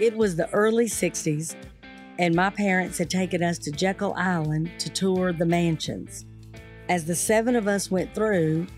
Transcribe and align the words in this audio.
It 0.00 0.16
was 0.16 0.36
the 0.36 0.48
early 0.50 0.86
60s, 0.86 1.56
and 2.20 2.32
my 2.32 2.50
parents 2.50 2.98
had 2.98 3.10
taken 3.10 3.42
us 3.42 3.58
to 3.58 3.72
Jekyll 3.72 4.14
Island 4.16 4.70
to 4.78 4.90
tour 4.90 5.32
the 5.32 5.44
mansions. 5.44 6.24
As 6.88 7.04
the 7.04 7.16
seven 7.16 7.56
of 7.56 7.66
us 7.66 7.90
went 7.90 8.14
through, 8.14 8.68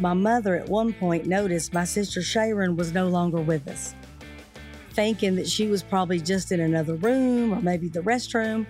my 0.00 0.14
mother 0.14 0.54
at 0.54 0.70
one 0.70 0.94
point 0.94 1.26
noticed 1.26 1.74
my 1.74 1.84
sister 1.84 2.22
Sharon 2.22 2.74
was 2.74 2.94
no 2.94 3.06
longer 3.08 3.40
with 3.40 3.68
us, 3.68 3.94
thinking 4.92 5.36
that 5.36 5.46
she 5.46 5.66
was 5.66 5.82
probably 5.82 6.20
just 6.20 6.50
in 6.50 6.60
another 6.60 6.94
room 6.94 7.52
or 7.52 7.60
maybe 7.60 7.88
the 7.88 8.00
restroom, 8.00 8.66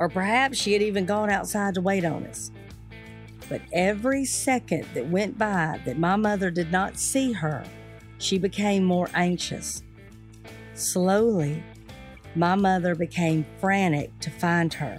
or 0.00 0.08
perhaps 0.08 0.58
she 0.58 0.72
had 0.72 0.82
even 0.82 1.06
gone 1.06 1.30
outside 1.30 1.74
to 1.74 1.80
wait 1.80 2.04
on 2.04 2.26
us. 2.26 2.50
But 3.48 3.62
every 3.72 4.24
second 4.24 4.86
that 4.94 5.08
went 5.08 5.38
by 5.38 5.80
that 5.84 5.96
my 5.96 6.16
mother 6.16 6.50
did 6.50 6.72
not 6.72 6.98
see 6.98 7.32
her, 7.32 7.64
she 8.18 8.36
became 8.36 8.82
more 8.82 9.08
anxious. 9.14 9.84
Slowly, 10.80 11.62
my 12.34 12.54
mother 12.54 12.94
became 12.94 13.44
frantic 13.60 14.18
to 14.20 14.30
find 14.30 14.72
her. 14.72 14.98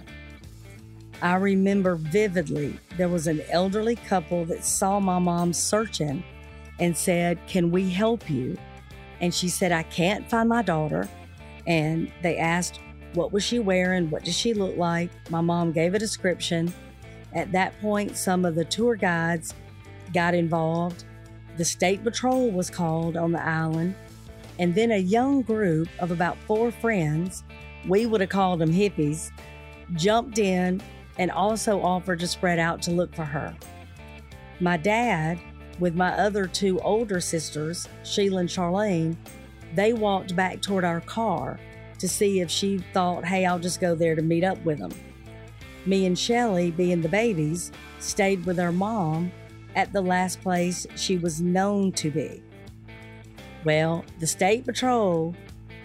I 1.20 1.34
remember 1.34 1.96
vividly 1.96 2.78
there 2.96 3.08
was 3.08 3.26
an 3.26 3.42
elderly 3.50 3.96
couple 3.96 4.44
that 4.44 4.64
saw 4.64 5.00
my 5.00 5.18
mom 5.18 5.52
searching 5.52 6.22
and 6.78 6.96
said, 6.96 7.44
Can 7.48 7.72
we 7.72 7.90
help 7.90 8.30
you? 8.30 8.56
And 9.20 9.34
she 9.34 9.48
said, 9.48 9.72
I 9.72 9.82
can't 9.82 10.30
find 10.30 10.48
my 10.48 10.62
daughter. 10.62 11.08
And 11.66 12.12
they 12.22 12.38
asked, 12.38 12.78
What 13.14 13.32
was 13.32 13.42
she 13.42 13.58
wearing? 13.58 14.08
What 14.08 14.22
did 14.22 14.34
she 14.34 14.54
look 14.54 14.76
like? 14.76 15.10
My 15.30 15.40
mom 15.40 15.72
gave 15.72 15.94
a 15.94 15.98
description. 15.98 16.72
At 17.34 17.50
that 17.52 17.80
point, 17.80 18.16
some 18.16 18.44
of 18.44 18.54
the 18.54 18.64
tour 18.64 18.94
guides 18.94 19.52
got 20.14 20.32
involved. 20.32 21.02
The 21.56 21.64
state 21.64 22.04
patrol 22.04 22.52
was 22.52 22.70
called 22.70 23.16
on 23.16 23.32
the 23.32 23.42
island. 23.42 23.96
And 24.58 24.74
then 24.74 24.92
a 24.92 24.98
young 24.98 25.42
group 25.42 25.88
of 25.98 26.10
about 26.10 26.36
four 26.46 26.70
friends, 26.70 27.44
we 27.88 28.06
would 28.06 28.20
have 28.20 28.30
called 28.30 28.60
them 28.60 28.72
hippies, 28.72 29.30
jumped 29.94 30.38
in 30.38 30.82
and 31.18 31.30
also 31.30 31.82
offered 31.82 32.20
to 32.20 32.26
spread 32.26 32.58
out 32.58 32.82
to 32.82 32.90
look 32.90 33.14
for 33.14 33.24
her. 33.24 33.54
My 34.60 34.76
dad, 34.76 35.38
with 35.78 35.94
my 35.94 36.12
other 36.12 36.46
two 36.46 36.78
older 36.80 37.20
sisters, 37.20 37.88
Sheila 38.04 38.40
and 38.40 38.48
Charlene, 38.48 39.16
they 39.74 39.92
walked 39.92 40.36
back 40.36 40.60
toward 40.60 40.84
our 40.84 41.00
car 41.00 41.58
to 41.98 42.08
see 42.08 42.40
if 42.40 42.50
she 42.50 42.78
thought, 42.92 43.24
hey, 43.24 43.46
I'll 43.46 43.58
just 43.58 43.80
go 43.80 43.94
there 43.94 44.14
to 44.14 44.22
meet 44.22 44.44
up 44.44 44.62
with 44.64 44.78
them. 44.78 44.92
Me 45.86 46.06
and 46.06 46.18
Shelly, 46.18 46.70
being 46.70 47.00
the 47.00 47.08
babies, 47.08 47.72
stayed 47.98 48.44
with 48.44 48.60
our 48.60 48.72
mom 48.72 49.32
at 49.74 49.92
the 49.92 50.00
last 50.00 50.40
place 50.40 50.86
she 50.96 51.16
was 51.16 51.40
known 51.40 51.92
to 51.92 52.10
be. 52.10 52.42
Well, 53.64 54.04
the 54.18 54.26
state 54.26 54.64
patrol 54.64 55.34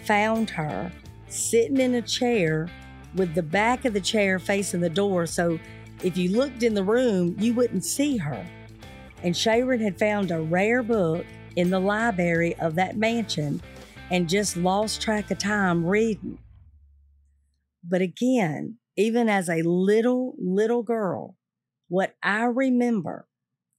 found 0.06 0.50
her 0.52 0.92
sitting 1.28 1.78
in 1.78 1.96
a 1.96 2.02
chair 2.02 2.70
with 3.16 3.36
the 3.36 3.44
back 3.44 3.86
of 3.86 3.94
the 3.94 4.02
chair 4.02 4.40
facing 4.40 4.82
the 4.82 4.90
door. 4.90 5.26
So 5.26 5.60
if 6.04 6.18
you 6.18 6.32
looked 6.32 6.64
in 6.64 6.74
the 6.74 6.84
room, 6.84 7.36
you 7.40 7.54
wouldn't 7.54 7.86
see 7.86 8.18
her. 8.18 8.46
And 9.24 9.36
Sharon 9.36 9.82
had 9.82 10.00
found 10.00 10.32
a 10.32 10.42
rare 10.42 10.84
book 10.84 11.26
in 11.56 11.70
the 11.70 11.80
library 11.80 12.56
of 12.56 12.76
that 12.76 12.98
mansion 12.98 13.62
and 14.12 14.30
just 14.30 14.56
lost 14.56 15.02
track 15.02 15.32
of 15.32 15.38
time 15.38 15.86
reading. 15.86 16.38
But 17.84 18.02
again, 18.02 18.78
even 18.96 19.30
as 19.30 19.50
a 19.50 19.62
little, 19.64 20.36
little 20.40 20.84
girl, 20.84 21.36
what 21.90 22.16
I 22.22 22.44
remember 22.44 23.28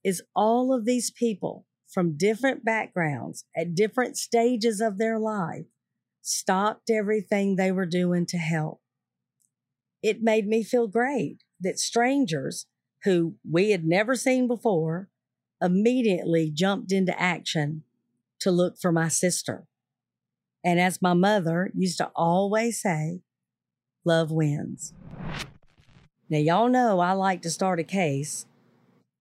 is 0.03 0.21
all 0.35 0.73
of 0.73 0.85
these 0.85 1.11
people 1.11 1.65
from 1.89 2.17
different 2.17 2.63
backgrounds 2.63 3.45
at 3.55 3.75
different 3.75 4.17
stages 4.17 4.79
of 4.79 4.97
their 4.97 5.19
life 5.19 5.65
stopped 6.21 6.89
everything 6.89 7.55
they 7.55 7.71
were 7.71 7.85
doing 7.85 8.25
to 8.25 8.37
help 8.37 8.81
it 10.01 10.21
made 10.21 10.47
me 10.47 10.63
feel 10.63 10.87
great 10.87 11.43
that 11.59 11.79
strangers 11.79 12.65
who 13.03 13.35
we 13.49 13.71
had 13.71 13.85
never 13.85 14.15
seen 14.15 14.47
before 14.47 15.09
immediately 15.61 16.49
jumped 16.49 16.91
into 16.91 17.19
action 17.19 17.83
to 18.39 18.51
look 18.51 18.77
for 18.79 18.91
my 18.91 19.09
sister. 19.09 19.65
And 20.63 20.79
as 20.79 21.01
my 21.01 21.13
mother 21.13 21.71
used 21.73 21.97
to 21.97 22.11
always 22.15 22.81
say, 22.81 23.21
love 24.05 24.31
wins. 24.31 24.93
Now, 26.29 26.37
y'all 26.37 26.69
know 26.69 26.99
I 26.99 27.13
like 27.13 27.41
to 27.41 27.49
start 27.49 27.79
a 27.79 27.83
case, 27.83 28.45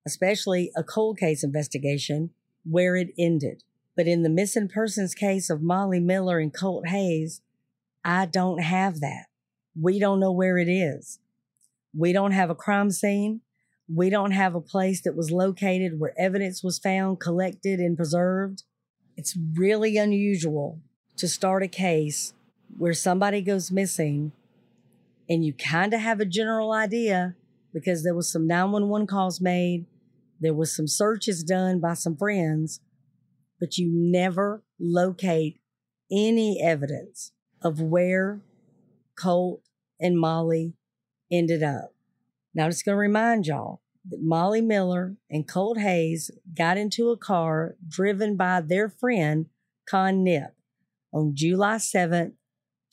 especially 0.07 0.71
a 0.77 0.85
cold 0.85 1.19
case 1.19 1.43
investigation, 1.43 2.31
where 2.65 2.97
it 2.97 3.13
ended. 3.19 3.63
But 3.97 4.07
in 4.07 4.23
the 4.23 4.29
missing 4.29 4.69
persons 4.69 5.15
case 5.15 5.51
of 5.51 5.63
Molly 5.63 6.01
Miller 6.01 6.39
and 6.39 6.55
Colt 6.55 6.89
Haynes, 6.89 7.41
I 8.05 8.27
don't 8.27 8.63
have 8.63 9.01
that. 9.01 9.27
We 9.81 9.99
don't 9.99 10.21
know 10.21 10.33
where 10.33 10.59
it 10.59 10.69
is. 10.69 11.19
We 11.97 12.13
don't 12.13 12.33
have 12.33 12.51
a 12.51 12.55
crime 12.55 12.91
scene. 12.91 13.41
We 13.93 14.11
don't 14.11 14.33
have 14.33 14.55
a 14.55 14.61
place 14.61 15.01
that 15.03 15.17
was 15.17 15.31
located 15.31 15.99
where 15.99 16.15
evidence 16.19 16.63
was 16.63 16.79
found, 16.79 17.21
collected, 17.21 17.81
and 17.81 17.97
preserved. 17.97 18.63
It's 19.17 19.37
really 19.55 19.97
unusual 19.97 20.81
to 21.17 21.27
start 21.27 21.63
a 21.63 21.69
case 21.69 22.35
where 22.77 22.95
somebody 22.95 23.41
goes 23.41 23.73
missing 23.73 24.33
and 25.29 25.45
you 25.45 25.53
kind 25.53 25.93
of 25.93 26.01
have 26.01 26.21
a 26.21 26.25
general 26.25 26.73
idea 26.73 27.35
because 27.73 28.05
there 28.05 28.15
was 28.15 28.31
some 28.31 28.47
911 28.47 29.07
calls 29.07 29.41
made, 29.41 29.87
there 30.41 30.55
was 30.55 30.75
some 30.75 30.87
searches 30.87 31.43
done 31.43 31.81
by 31.81 31.95
some 31.95 32.17
friends, 32.17 32.81
but 33.59 33.79
you 33.79 33.91
never 33.93 34.63
locate 34.79 35.61
any 36.11 36.61
evidence 36.63 37.33
of 37.63 37.81
where 37.81 38.41
Colt 39.17 39.63
and 40.01 40.19
Molly 40.19 40.75
ended 41.31 41.63
up. 41.63 41.93
Now, 42.55 42.65
I'm 42.65 42.71
just 42.71 42.85
going 42.85 42.95
to 42.95 43.01
remind 43.01 43.47
y'all 43.47 43.83
that 44.09 44.23
Molly 44.23 44.61
Miller 44.61 45.17
and 45.31 45.47
Colt 45.47 45.79
Haynes 45.79 46.31
got 46.57 46.79
into 46.79 47.11
a 47.11 47.17
car 47.17 47.77
driven 47.87 48.37
by 48.37 48.61
their 48.61 48.89
friend, 48.89 49.47
Con 49.89 50.23
Nipp, 50.25 50.55
on 51.13 51.33
July 51.35 51.77
7th, 51.77 52.33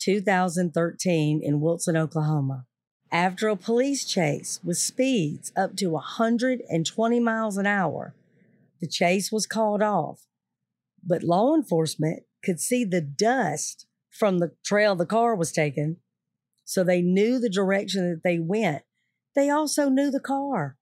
2013, 0.00 1.40
in 1.42 1.60
Wilson, 1.60 1.96
Oklahoma. 1.96 2.66
After 3.16 3.48
a 3.48 3.56
police 3.56 4.04
chase 4.04 4.60
with 4.62 4.76
speeds 4.76 5.50
up 5.56 5.74
to 5.76 5.92
120 5.92 7.20
miles 7.20 7.56
an 7.56 7.64
hour, 7.66 8.14
the 8.78 8.86
chase 8.86 9.32
was 9.32 9.46
called 9.46 9.80
off. 9.80 10.26
But 11.02 11.22
law 11.22 11.54
enforcement 11.54 12.24
could 12.44 12.60
see 12.60 12.84
the 12.84 13.00
dust 13.00 13.86
from 14.10 14.38
the 14.38 14.52
trail 14.62 14.94
the 14.94 15.06
car 15.06 15.34
was 15.34 15.50
taking 15.50 15.96
so 16.66 16.84
they 16.84 17.00
knew 17.00 17.38
the 17.38 17.48
direction 17.48 18.10
that 18.10 18.22
they 18.22 18.38
went. 18.38 18.82
They 19.34 19.48
also 19.48 19.88
knew 19.88 20.10
the 20.10 20.20
car. 20.20 20.76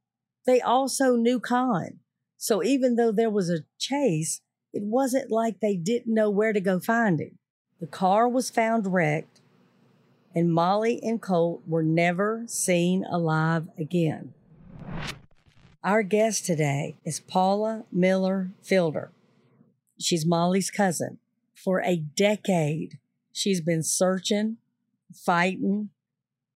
They 0.45 0.61
also 0.61 1.15
knew 1.15 1.39
Con. 1.39 2.01
So 2.37 2.65
even 2.65 2.97
though 2.97 3.13
there 3.13 3.31
was 3.31 3.49
a 3.49 3.65
chase, 3.79 4.41
it 4.73 4.83
wasn't 4.83 5.31
like 5.31 5.61
they 5.61 5.77
didn't 5.77 6.13
know 6.13 6.31
where 6.31 6.53
to 6.53 6.61
go 6.61 6.81
find 6.81 7.21
him. 7.21 7.39
The 7.79 7.87
car 7.87 8.29
was 8.29 8.51
found 8.51 8.93
wrecked, 8.93 9.34
and 10.35 10.53
Molly 10.53 11.01
and 11.03 11.21
Colt 11.21 11.63
were 11.67 11.83
never 11.83 12.45
seen 12.47 13.05
alive 13.05 13.69
again. 13.79 14.35
Our 15.83 16.03
guest 16.03 16.47
today 16.47 16.97
is 17.05 17.21
Paula 17.21 17.85
Miller 17.93 18.51
Fielder. 18.63 19.13
She's 20.01 20.27
Molly's 20.27 20.71
cousin. 20.71 21.19
For 21.55 21.81
a 21.83 21.97
decade, 21.97 22.99
she's 23.33 23.61
been 23.61 23.83
searching 23.83 24.59
fighting, 25.15 25.91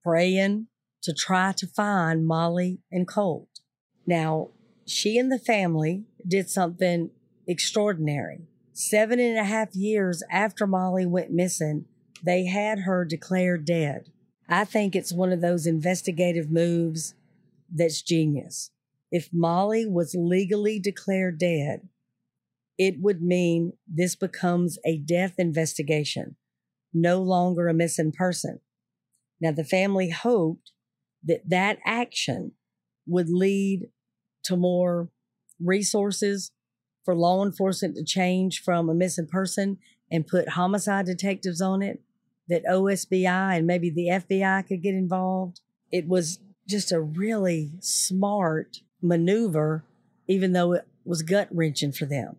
praying 0.03 0.67
to 1.03 1.13
try 1.13 1.53
to 1.53 1.67
find 1.67 2.27
Molly 2.27 2.81
and 2.91 3.07
Colt. 3.07 3.61
Now, 4.07 4.49
she 4.87 5.19
and 5.19 5.31
the 5.31 5.39
family 5.39 6.05
did 6.27 6.51
something 6.51 7.11
extraordinary. 7.47 8.41
Seven 8.73 9.21
and 9.21 9.39
a 9.39 9.45
half 9.45 9.75
years 9.75 10.23
after 10.31 10.67
Molly 10.67 11.07
went 11.07 11.31
missing, 11.31 11.85
they 12.23 12.47
had 12.47 12.81
her 12.81 13.05
declared 13.05 13.65
dead. 13.65 14.11
I 14.49 14.65
think 14.65 14.95
it's 14.97 15.13
one 15.13 15.33
of 15.33 15.41
those 15.41 15.67
investigative 15.67 16.51
moves 16.51 17.15
that's 17.73 18.03
genius. 18.03 18.71
If 19.11 19.29
Molly 19.33 19.87
was 19.87 20.15
legally 20.15 20.79
declared 20.79 21.39
dead, 21.39 21.89
it 22.79 23.01
would 23.01 23.23
mean 23.23 23.73
this 23.87 24.15
becomes 24.15 24.79
a 24.85 24.99
death 24.99 25.35
investigation 25.39 26.37
no 26.93 27.21
longer 27.21 27.69
a 27.69 27.75
missing 27.75 28.13
person. 28.13 28.61
Now, 29.41 29.53
the 29.53 29.65
family 29.65 30.11
hoped 30.11 30.73
that 31.25 31.49
that 31.49 31.79
action 31.85 32.53
would 33.07 33.29
lead 33.29 33.89
to 34.45 34.57
more 34.57 35.11
resources 35.61 36.53
for 37.05 37.15
law 37.15 37.45
enforcement 37.45 37.97
to 37.97 38.05
change 38.05 38.63
from 38.63 38.89
a 38.89 38.95
missing 38.95 39.27
person 39.27 39.79
and 40.11 40.27
put 40.27 40.51
homicide 40.51 41.07
detectives 41.07 41.61
on 41.61 41.83
it, 41.83 42.01
that 42.49 42.65
OSBI 42.65 43.57
and 43.57 43.67
maybe 43.67 43.91
the 43.91 44.09
FBI 44.09 44.67
could 44.67 44.83
get 44.83 44.95
involved. 44.95 45.61
It 45.91 46.07
was 46.07 46.39
just 46.67 46.93
a 46.93 47.01
really 47.01 47.73
smart 47.81 48.79
maneuver, 49.01 49.85
even 50.27 50.53
though 50.53 50.73
it 50.73 50.87
was 51.05 51.23
gut 51.23 51.49
wrenching 51.51 51.93
for 51.93 52.07
them. 52.07 52.37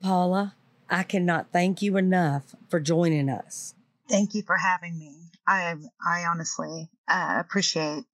Paula, 0.00 0.54
I 0.88 1.02
cannot 1.02 1.52
thank 1.52 1.82
you 1.82 1.96
enough 1.96 2.54
for 2.68 2.78
joining 2.78 3.28
us. 3.28 3.74
Thank 4.08 4.34
you 4.34 4.42
for 4.42 4.56
having 4.56 4.98
me. 4.98 5.30
I 5.46 5.74
I 6.06 6.24
honestly 6.26 6.90
uh, 7.08 7.36
appreciate 7.40 8.04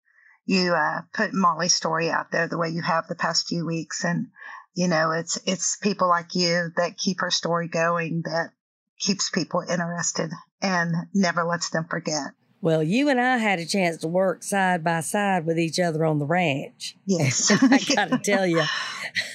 you 0.47 0.73
uh, 0.73 1.03
put 1.13 1.33
Molly's 1.33 1.75
story 1.75 2.11
out 2.11 2.31
there 2.33 2.49
the 2.49 2.59
way 2.59 2.71
you 2.71 2.83
have 2.83 3.07
the 3.07 3.15
past 3.15 3.49
few 3.49 3.67
weeks, 3.67 4.05
and 4.05 4.29
you 4.75 4.89
know 4.89 5.11
it's 5.13 5.39
it's 5.47 5.77
people 5.77 6.09
like 6.09 6.35
you 6.35 6.71
that 6.77 6.97
keep 6.97 7.21
her 7.21 7.31
story 7.31 7.69
going, 7.69 8.23
that 8.25 8.51
keeps 8.99 9.31
people 9.31 9.61
interested, 9.61 10.31
and 10.63 10.95
never 11.15 11.45
lets 11.45 11.71
them 11.71 11.87
forget. 11.89 12.33
Well, 12.63 12.83
you 12.83 13.09
and 13.09 13.21
I 13.21 13.39
had 13.39 13.59
a 13.59 13.65
chance 13.65 13.97
to 13.99 14.09
work 14.09 14.43
side 14.43 14.85
by 14.85 15.01
side 15.01 15.47
with 15.47 15.59
each 15.59 15.81
other 15.81 16.05
on 16.05 16.19
the 16.19 16.27
ranch. 16.27 16.97
Yes, 17.07 17.51
I 17.63 17.79
got 17.95 18.11
to 18.11 18.19
tell 18.19 18.47
you. 18.47 18.63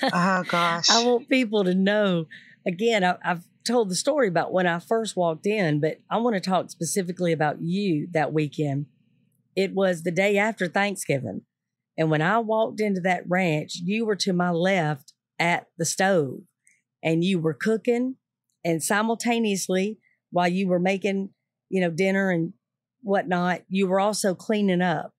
oh 0.03 0.43
gosh, 0.47 0.89
I 0.89 1.03
want 1.03 1.27
people 1.27 1.63
to 1.63 1.73
know. 1.73 2.25
Again, 2.67 3.03
I, 3.03 3.17
I've 3.23 3.43
told 3.65 3.89
the 3.89 3.95
story 3.95 4.27
about 4.27 4.53
when 4.53 4.67
I 4.67 4.79
first 4.79 5.15
walked 5.15 5.47
in, 5.47 5.79
but 5.79 5.97
I 6.09 6.17
want 6.17 6.35
to 6.35 6.39
talk 6.39 6.69
specifically 6.69 7.31
about 7.31 7.61
you 7.61 8.07
that 8.11 8.31
weekend. 8.31 8.85
It 9.55 9.73
was 9.73 10.03
the 10.03 10.11
day 10.11 10.37
after 10.37 10.67
Thanksgiving. 10.67 11.41
And 11.97 12.11
when 12.11 12.21
I 12.21 12.39
walked 12.39 12.81
into 12.81 13.01
that 13.01 13.23
ranch, 13.27 13.75
you 13.83 14.05
were 14.05 14.17
to 14.17 14.33
my 14.33 14.51
left 14.51 15.13
at 15.39 15.67
the 15.77 15.85
stove 15.85 16.39
and 17.01 17.23
you 17.23 17.39
were 17.39 17.53
cooking 17.53 18.15
and 18.63 18.83
simultaneously 18.83 19.97
while 20.31 20.47
you 20.47 20.67
were 20.67 20.79
making, 20.79 21.29
you 21.69 21.81
know, 21.81 21.89
dinner 21.89 22.29
and 22.29 22.53
whatnot, 23.01 23.61
you 23.69 23.87
were 23.87 23.99
also 23.99 24.35
cleaning 24.35 24.81
up. 24.81 25.13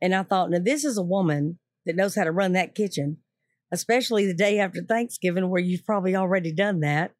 And 0.00 0.14
I 0.14 0.22
thought, 0.24 0.50
now 0.50 0.58
this 0.62 0.84
is 0.84 0.98
a 0.98 1.02
woman 1.02 1.58
that 1.86 1.96
knows 1.96 2.14
how 2.14 2.24
to 2.24 2.32
run 2.32 2.52
that 2.52 2.74
kitchen, 2.74 3.18
especially 3.72 4.26
the 4.26 4.34
day 4.34 4.58
after 4.58 4.82
Thanksgiving 4.82 5.48
where 5.48 5.60
you've 5.60 5.86
probably 5.86 6.16
already 6.16 6.52
done 6.52 6.80
that. 6.80 7.12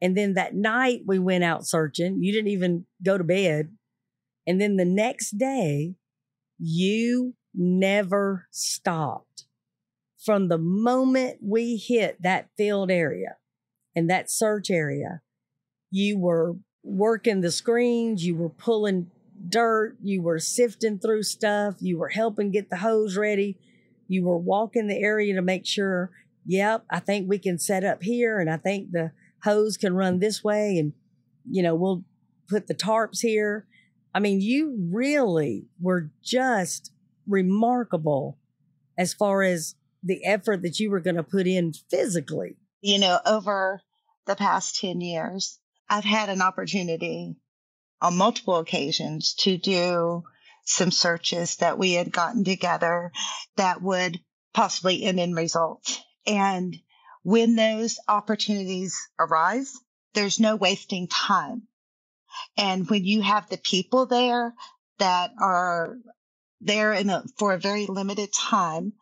And 0.00 0.16
then 0.16 0.34
that 0.34 0.54
night 0.54 1.02
we 1.06 1.18
went 1.18 1.44
out 1.44 1.66
searching. 1.66 2.22
You 2.22 2.32
didn't 2.32 2.50
even 2.50 2.86
go 3.02 3.16
to 3.16 3.24
bed. 3.24 3.70
And 4.46 4.60
then 4.60 4.76
the 4.76 4.84
next 4.84 5.38
day, 5.38 5.94
you 6.58 7.34
never 7.54 8.46
stopped. 8.50 9.46
From 10.24 10.48
the 10.48 10.58
moment 10.58 11.38
we 11.42 11.76
hit 11.76 12.22
that 12.22 12.48
field 12.56 12.90
area 12.90 13.36
and 13.94 14.08
that 14.08 14.30
search 14.30 14.70
area, 14.70 15.20
you 15.94 16.18
were 16.18 16.56
working 16.82 17.40
the 17.40 17.52
screens, 17.52 18.26
you 18.26 18.34
were 18.34 18.48
pulling 18.48 19.08
dirt, 19.48 19.96
you 20.02 20.20
were 20.22 20.40
sifting 20.40 20.98
through 20.98 21.22
stuff, 21.22 21.76
you 21.78 21.96
were 21.96 22.08
helping 22.08 22.50
get 22.50 22.68
the 22.68 22.78
hose 22.78 23.16
ready, 23.16 23.56
you 24.08 24.24
were 24.24 24.36
walking 24.36 24.88
the 24.88 25.00
area 25.00 25.32
to 25.36 25.40
make 25.40 25.64
sure, 25.64 26.10
yep, 26.44 26.84
I 26.90 26.98
think 26.98 27.28
we 27.28 27.38
can 27.38 27.60
set 27.60 27.84
up 27.84 28.02
here 28.02 28.40
and 28.40 28.50
I 28.50 28.56
think 28.56 28.90
the 28.90 29.12
hose 29.44 29.76
can 29.76 29.94
run 29.94 30.18
this 30.18 30.42
way 30.42 30.78
and 30.78 30.94
you 31.48 31.62
know 31.62 31.76
we'll 31.76 32.02
put 32.48 32.66
the 32.66 32.74
tarps 32.74 33.20
here. 33.20 33.64
I 34.12 34.18
mean 34.18 34.40
you 34.40 34.76
really 34.90 35.66
were 35.80 36.10
just 36.24 36.90
remarkable 37.28 38.36
as 38.98 39.14
far 39.14 39.44
as 39.44 39.76
the 40.02 40.24
effort 40.24 40.62
that 40.62 40.80
you 40.80 40.90
were 40.90 40.98
going 40.98 41.14
to 41.14 41.22
put 41.22 41.46
in 41.46 41.72
physically. 41.88 42.56
You 42.80 42.98
know 42.98 43.20
over 43.24 43.80
the 44.26 44.34
past 44.34 44.80
10 44.80 45.00
years 45.00 45.60
i've 45.88 46.04
had 46.04 46.28
an 46.28 46.42
opportunity 46.42 47.36
on 48.00 48.16
multiple 48.16 48.56
occasions 48.56 49.34
to 49.34 49.56
do 49.56 50.22
some 50.64 50.90
searches 50.90 51.56
that 51.56 51.78
we 51.78 51.92
had 51.92 52.12
gotten 52.12 52.44
together 52.44 53.12
that 53.56 53.82
would 53.82 54.18
possibly 54.52 55.04
end 55.04 55.20
in 55.20 55.34
results 55.34 56.00
and 56.26 56.76
when 57.24 57.56
those 57.56 57.98
opportunities 58.06 59.08
arise, 59.18 59.72
there's 60.12 60.38
no 60.38 60.56
wasting 60.56 61.08
time. 61.08 61.62
And 62.56 62.88
when 62.88 63.04
you 63.04 63.22
have 63.22 63.48
the 63.48 63.56
people 63.56 64.06
there 64.06 64.54
that 64.98 65.32
are 65.40 65.96
there 66.60 66.92
in 66.92 67.10
a, 67.10 67.24
for 67.38 67.54
a 67.54 67.58
very 67.58 67.86
limited 67.86 68.32
time, 68.32 68.92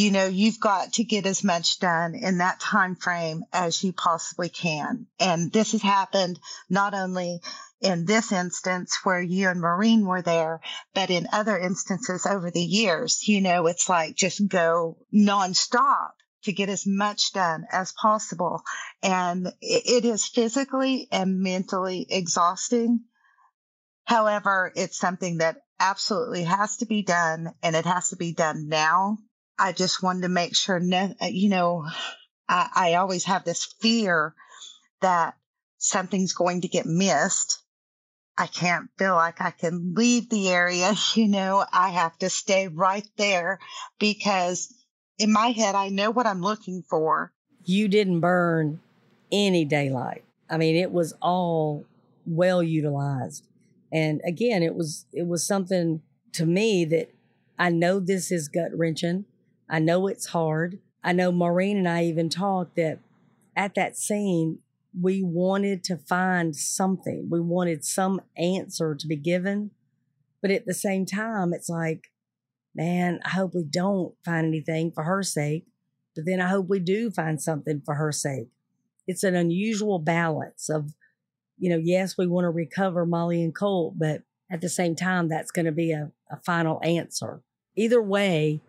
you 0.00 0.10
know, 0.10 0.26
you've 0.26 0.58
got 0.58 0.94
to 0.94 1.04
get 1.04 1.26
as 1.26 1.44
much 1.44 1.78
done 1.78 2.14
in 2.14 2.38
that 2.38 2.58
time 2.58 2.96
frame 2.96 3.44
as 3.52 3.84
you 3.84 3.92
possibly 3.92 4.48
can. 4.48 5.06
And 5.18 5.52
this 5.52 5.72
has 5.72 5.82
happened 5.82 6.40
not 6.70 6.94
only 6.94 7.40
in 7.82 8.06
this 8.06 8.32
instance 8.32 8.98
where 9.02 9.20
you 9.20 9.50
and 9.50 9.60
Maureen 9.60 10.06
were 10.06 10.22
there, 10.22 10.62
but 10.94 11.10
in 11.10 11.28
other 11.30 11.58
instances 11.58 12.24
over 12.24 12.50
the 12.50 12.62
years, 12.62 13.28
you 13.28 13.42
know, 13.42 13.66
it's 13.66 13.90
like 13.90 14.16
just 14.16 14.48
go 14.48 14.96
nonstop 15.14 16.12
to 16.44 16.52
get 16.52 16.70
as 16.70 16.86
much 16.86 17.34
done 17.34 17.66
as 17.70 17.92
possible. 17.92 18.62
And 19.02 19.52
it 19.60 20.06
is 20.06 20.26
physically 20.26 21.08
and 21.12 21.42
mentally 21.42 22.06
exhausting. 22.08 23.00
However, 24.04 24.72
it's 24.74 24.98
something 24.98 25.38
that 25.38 25.56
absolutely 25.78 26.44
has 26.44 26.78
to 26.78 26.86
be 26.86 27.02
done 27.02 27.52
and 27.62 27.76
it 27.76 27.84
has 27.84 28.08
to 28.10 28.16
be 28.16 28.32
done 28.32 28.66
now. 28.68 29.18
I 29.60 29.72
just 29.72 30.02
wanted 30.02 30.22
to 30.22 30.28
make 30.30 30.56
sure, 30.56 30.80
uh, 30.80 31.26
you 31.26 31.50
know, 31.50 31.84
I, 32.48 32.68
I 32.74 32.94
always 32.94 33.24
have 33.24 33.44
this 33.44 33.64
fear 33.80 34.34
that 35.02 35.34
something's 35.76 36.32
going 36.32 36.62
to 36.62 36.68
get 36.68 36.86
missed. 36.86 37.62
I 38.38 38.46
can't 38.46 38.88
feel 38.98 39.14
like 39.14 39.42
I 39.42 39.50
can 39.50 39.92
leave 39.94 40.30
the 40.30 40.48
area. 40.48 40.94
You 41.14 41.28
know, 41.28 41.64
I 41.70 41.90
have 41.90 42.16
to 42.18 42.30
stay 42.30 42.68
right 42.68 43.06
there 43.18 43.58
because 43.98 44.72
in 45.18 45.30
my 45.30 45.48
head, 45.48 45.74
I 45.74 45.90
know 45.90 46.10
what 46.10 46.26
I'm 46.26 46.40
looking 46.40 46.82
for. 46.88 47.32
You 47.64 47.88
didn't 47.88 48.20
burn 48.20 48.80
any 49.30 49.66
daylight. 49.66 50.24
I 50.48 50.56
mean, 50.56 50.76
it 50.76 50.90
was 50.90 51.12
all 51.20 51.84
well 52.24 52.62
utilized. 52.62 53.46
And 53.92 54.22
again, 54.24 54.62
it 54.62 54.74
was 54.74 55.04
it 55.12 55.26
was 55.26 55.46
something 55.46 56.00
to 56.32 56.46
me 56.46 56.86
that 56.86 57.12
I 57.58 57.68
know 57.68 58.00
this 58.00 58.32
is 58.32 58.48
gut 58.48 58.70
wrenching. 58.72 59.26
I 59.70 59.78
know 59.78 60.08
it's 60.08 60.26
hard. 60.26 60.80
I 61.02 61.12
know 61.12 61.30
Maureen 61.30 61.78
and 61.78 61.88
I 61.88 62.04
even 62.04 62.28
talked 62.28 62.76
that 62.76 62.98
at 63.56 63.74
that 63.76 63.96
scene, 63.96 64.58
we 64.98 65.22
wanted 65.22 65.84
to 65.84 65.96
find 65.96 66.56
something. 66.56 67.28
We 67.30 67.40
wanted 67.40 67.84
some 67.84 68.20
answer 68.36 68.94
to 68.94 69.06
be 69.06 69.16
given. 69.16 69.70
But 70.42 70.50
at 70.50 70.66
the 70.66 70.74
same 70.74 71.06
time, 71.06 71.52
it's 71.52 71.68
like, 71.68 72.10
man, 72.74 73.20
I 73.24 73.30
hope 73.30 73.54
we 73.54 73.64
don't 73.64 74.14
find 74.24 74.46
anything 74.46 74.90
for 74.90 75.04
her 75.04 75.22
sake, 75.22 75.66
but 76.14 76.24
then 76.26 76.40
I 76.40 76.48
hope 76.48 76.68
we 76.68 76.80
do 76.80 77.10
find 77.10 77.40
something 77.40 77.82
for 77.84 77.94
her 77.94 78.10
sake. 78.10 78.48
It's 79.06 79.22
an 79.22 79.34
unusual 79.34 79.98
balance 79.98 80.68
of, 80.68 80.94
you 81.58 81.70
know, 81.70 81.80
yes, 81.82 82.16
we 82.16 82.26
want 82.26 82.44
to 82.44 82.50
recover 82.50 83.04
Molly 83.06 83.42
and 83.42 83.54
Colt, 83.54 83.98
but 83.98 84.22
at 84.50 84.60
the 84.60 84.68
same 84.68 84.96
time, 84.96 85.28
that's 85.28 85.50
going 85.50 85.66
to 85.66 85.72
be 85.72 85.92
a, 85.92 86.10
a 86.30 86.36
final 86.44 86.80
answer. 86.82 87.42
Either 87.76 88.02
way, 88.02 88.60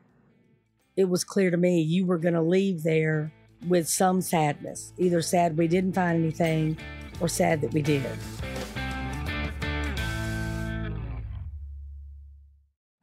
it 0.95 1.10
was 1.10 1.24
clear 1.24 1.51
to 1.51 1.57
me 1.57 1.81
you 1.81 2.05
were 2.05 2.17
going 2.17 2.33
to 2.33 2.41
leave 2.41 2.83
there 2.83 3.31
with 3.67 3.88
some 3.88 4.21
sadness, 4.21 4.93
either 4.98 5.21
sad 5.21 5.57
we 5.57 5.67
didn't 5.67 5.93
find 5.93 6.21
anything 6.21 6.77
or 7.19 7.27
sad 7.27 7.62
that 7.62 7.74
we 7.74 7.81
did. 7.81 8.05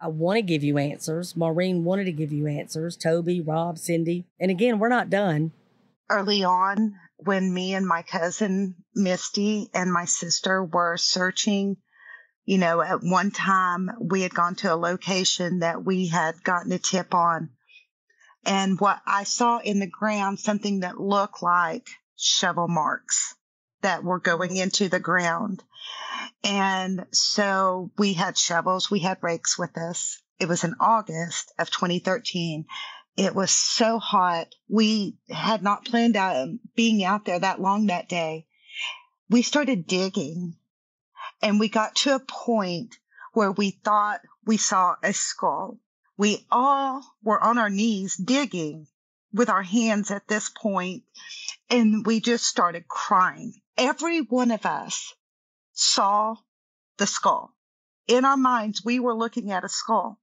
I 0.01 0.09
want 0.09 0.37
to 0.37 0.43
give 0.43 0.63
you 0.63 0.79
answers. 0.79 1.37
Maureen 1.37 1.85
wanted 1.85 2.05
to 2.05 2.13
give 2.13 2.33
you 2.33 2.47
answers. 2.47 2.97
Toby, 2.97 3.41
Rob, 3.41 3.79
Cindy. 3.79 4.27
And 4.39 4.51
again, 4.51 4.79
we're 4.79 4.89
not 4.89 5.11
done. 5.11 5.53
Early 6.09 6.45
on, 6.45 6.95
when 7.17 7.53
me 7.53 7.75
and 7.75 7.87
my 7.87 8.03
cousin 8.03 8.77
Misty 8.95 9.69
and 9.75 9.93
my 9.93 10.05
sister 10.05 10.65
were 10.65 10.97
searching, 10.97 11.77
you 12.45 12.59
know, 12.59 12.81
at 12.81 13.03
one 13.03 13.33
time 13.33 13.91
we 14.01 14.23
had 14.23 14.33
gone 14.33 14.55
to 14.57 14.73
a 14.73 14.77
location 14.77 15.61
that 15.61 15.85
we 15.85 16.07
had 16.07 16.43
gotten 16.45 16.73
a 16.73 16.79
tip 16.79 17.13
on. 17.13 17.51
And 18.49 18.81
what 18.81 19.03
I 19.07 19.25
saw 19.25 19.59
in 19.59 19.79
the 19.79 19.87
ground, 19.87 20.41
something 20.41 20.81
that 20.81 20.99
looked 20.99 21.43
like 21.43 21.87
shovel 22.17 22.67
marks 22.67 23.35
that 23.83 24.03
were 24.03 24.21
going 24.21 24.57
into 24.57 24.89
the 24.89 24.99
ground. 24.99 25.63
And 26.43 27.05
so 27.13 27.91
we 27.99 28.15
had 28.15 28.39
shovels, 28.39 28.91
we 28.91 29.01
had 29.01 29.19
rakes 29.21 29.59
with 29.59 29.77
us. 29.77 30.23
It 30.39 30.49
was 30.49 30.65
in 30.65 30.77
August 30.81 31.53
of 31.59 31.71
2013. 31.71 32.65
It 33.19 33.35
was 33.35 33.51
so 33.51 33.99
hot. 33.99 34.55
We 34.67 35.19
had 35.29 35.63
not 35.63 35.85
planned 35.85 36.17
on 36.17 36.61
being 36.75 37.05
out 37.05 37.27
there 37.27 37.41
that 37.41 37.61
long 37.61 37.89
that 37.89 38.09
day. 38.09 38.47
We 39.29 39.43
started 39.43 39.87
digging 39.87 40.57
and 41.43 41.61
we 41.61 41.69
got 41.69 41.97
to 41.97 42.15
a 42.15 42.19
point 42.19 42.97
where 43.35 43.53
we 43.53 43.73
thought 43.73 44.23
we 44.47 44.57
saw 44.57 44.95
a 45.03 45.13
skull. 45.13 45.79
We 46.19 46.45
all 46.51 47.05
were 47.23 47.41
on 47.41 47.59
our 47.59 47.71
knees 47.71 48.17
digging 48.17 48.89
with 49.33 49.49
our 49.49 49.63
hands 49.63 50.11
at 50.11 50.27
this 50.27 50.49
point, 50.49 51.05
and 51.71 52.05
we 52.05 52.19
just 52.19 52.45
started 52.45 52.89
crying. 52.89 53.55
Every 53.77 54.23
one 54.23 54.51
of 54.51 54.67
us 54.67 55.15
saw 55.73 56.35
the 56.97 57.07
skull. 57.07 57.55
In 58.09 58.25
our 58.25 58.37
minds, 58.37 58.85
we 58.85 58.99
were 58.99 59.15
looking 59.15 59.53
at 59.53 59.63
a 59.63 59.69
skull 59.69 60.19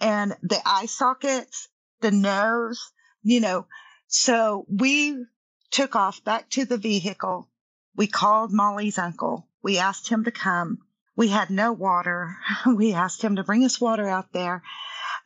and 0.00 0.34
the 0.42 0.60
eye 0.64 0.86
sockets, 0.86 1.68
the 2.00 2.10
nose, 2.10 2.90
you 3.22 3.40
know. 3.40 3.66
So 4.06 4.64
we 4.66 5.26
took 5.70 5.94
off 5.94 6.24
back 6.24 6.48
to 6.50 6.64
the 6.64 6.78
vehicle. 6.78 7.50
We 7.94 8.06
called 8.06 8.50
Molly's 8.50 8.96
uncle. 8.96 9.46
We 9.62 9.76
asked 9.76 10.08
him 10.08 10.24
to 10.24 10.30
come 10.30 10.78
We 11.18 11.26
had 11.26 11.50
no 11.50 11.72
water. 11.72 12.36
We 12.66 12.94
asked 12.94 13.22
him 13.22 13.36
to 13.36 13.42
bring 13.42 13.64
us 13.64 13.80
water 13.80 14.08
out 14.08 14.32
there. 14.32 14.62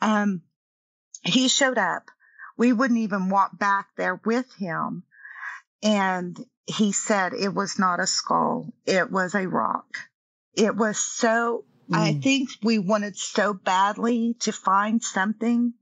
Um, 0.01 0.41
he 1.23 1.49
showed 1.49 1.77
up. 1.77 2.11
We 2.57 2.73
wouldn't 2.73 3.01
even 3.01 3.29
walk 3.29 3.59
back 3.59 3.89
there 3.99 4.19
with 4.25 4.47
him. 4.55 5.03
And 5.83 6.39
he 6.67 6.93
said 6.93 7.35
it 7.35 7.53
was 7.53 7.79
not 7.79 8.01
a 8.01 8.07
skull. 8.07 8.73
It 8.87 9.11
was 9.11 9.35
a 9.35 9.47
rock. 9.47 9.99
It 10.55 10.75
was 10.75 10.99
so, 10.99 11.67
mm. 11.91 11.97
I 11.97 12.15
think 12.15 12.49
we 12.63 12.79
wanted 12.79 13.19
so 13.19 13.53
badly 13.53 14.35
to 14.41 14.53
find 14.53 15.03
something 15.03 15.75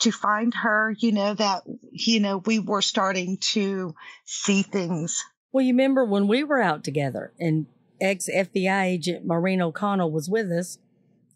to 0.00 0.10
find 0.10 0.52
her, 0.54 0.92
you 0.98 1.12
know, 1.12 1.34
that, 1.34 1.62
you 1.92 2.18
know, 2.18 2.38
we 2.38 2.58
were 2.58 2.82
starting 2.82 3.36
to 3.38 3.94
see 4.24 4.62
things. 4.62 5.24
Well, 5.52 5.64
you 5.64 5.72
remember 5.72 6.04
when 6.04 6.26
we 6.26 6.42
were 6.42 6.60
out 6.60 6.82
together 6.82 7.32
and 7.38 7.66
ex 8.00 8.28
FBI 8.28 8.84
agent 8.84 9.26
Maureen 9.26 9.62
O'Connell 9.62 10.10
was 10.10 10.28
with 10.28 10.50
us. 10.50 10.78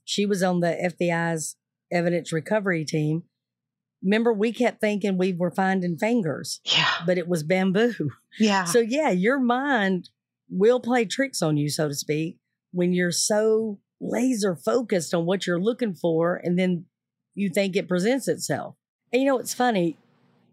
She 0.05 0.27
was 0.27 0.43
on 0.43 0.61
the 0.61 0.95
FBI's 1.01 1.57
evidence 1.93 2.33
recovery 2.33 2.85
team. 2.85 3.25
Remember, 4.03 4.33
we 4.33 4.53
kept 4.53 4.81
thinking 4.81 5.19
we 5.19 5.33
were 5.33 5.51
finding 5.51 5.99
fingers. 5.99 6.61
Yeah. 6.65 6.87
But 7.05 7.19
it 7.19 7.29
was 7.29 7.43
bamboo. 7.43 8.11
Yeah. 8.39 8.65
So, 8.65 8.79
yeah, 8.79 9.11
your 9.11 9.41
mind 9.41 10.11
will 10.49 10.81
play 10.81 11.05
tricks 11.05 11.43
on 11.43 11.57
you, 11.57 11.69
so 11.69 11.89
to 11.89 11.95
speak, 11.95 12.39
when 12.71 12.93
you're 12.93 13.11
so 13.11 13.81
laser 14.01 14.55
focused 14.55 15.13
on 15.13 15.27
what 15.27 15.47
you're 15.47 15.61
looking 15.61 15.95
for 15.95 16.37
and 16.37 16.59
then 16.59 16.85
you 17.35 17.49
think 17.49 17.75
it 17.75 17.89
presents 17.89 18.29
itself. 18.29 18.77
And 19.13 19.23
you 19.23 19.29
know, 19.29 19.39
it's 19.39 19.55
funny. 19.55 19.97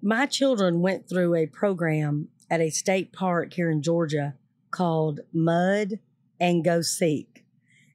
My 0.01 0.25
children 0.25 0.81
went 0.81 1.09
through 1.09 1.35
a 1.35 1.47
program 1.47 2.29
at 2.49 2.61
a 2.61 2.69
state 2.69 3.11
park 3.11 3.53
here 3.53 3.71
in 3.71 3.81
Georgia 3.81 4.35
called 4.71 5.21
Mud 5.33 5.99
and 6.39 6.63
Go 6.63 6.81
Seek. 6.81 7.45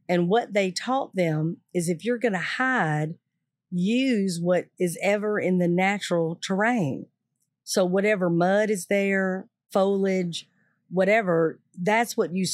And 0.09 0.29
what 0.29 0.53
they 0.53 0.71
taught 0.71 1.15
them 1.15 1.59
is 1.73 1.89
if 1.89 2.05
you're 2.05 2.19
going 2.19 2.33
to 2.33 2.39
hide, 2.39 3.15
use 3.71 4.41
what 4.41 4.67
is 4.79 4.99
ever 5.03 5.39
in 5.39 5.59
the 5.59 5.69
natural 5.69 6.39
terrain. 6.43 7.07
So, 7.63 7.85
whatever 7.85 8.29
mud 8.29 8.71
is 8.71 8.87
there, 8.87 9.47
foliage, 9.73 10.49
whatever, 10.89 11.61
that's 11.81 12.17
what 12.17 12.35
you 12.35 12.45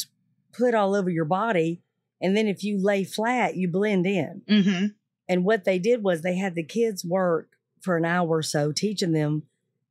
put 0.53 0.75
all 0.75 0.95
over 0.95 1.09
your 1.09 1.25
body. 1.25 1.81
And 2.21 2.37
then 2.37 2.47
if 2.47 2.63
you 2.63 2.79
lay 2.83 3.05
flat, 3.05 3.57
you 3.57 3.69
blend 3.69 4.07
in. 4.07 4.43
Mm-hmm. 4.49 4.87
And 5.29 5.45
what 5.45 5.65
they 5.65 5.79
did 5.79 6.03
was 6.03 6.23
they 6.23 6.37
had 6.37 6.55
the 6.55 6.63
kids 6.63 7.05
work 7.05 7.51
for 7.81 7.97
an 7.97 8.05
hour 8.05 8.29
or 8.29 8.43
so, 8.43 8.73
teaching 8.73 9.13
them 9.13 9.45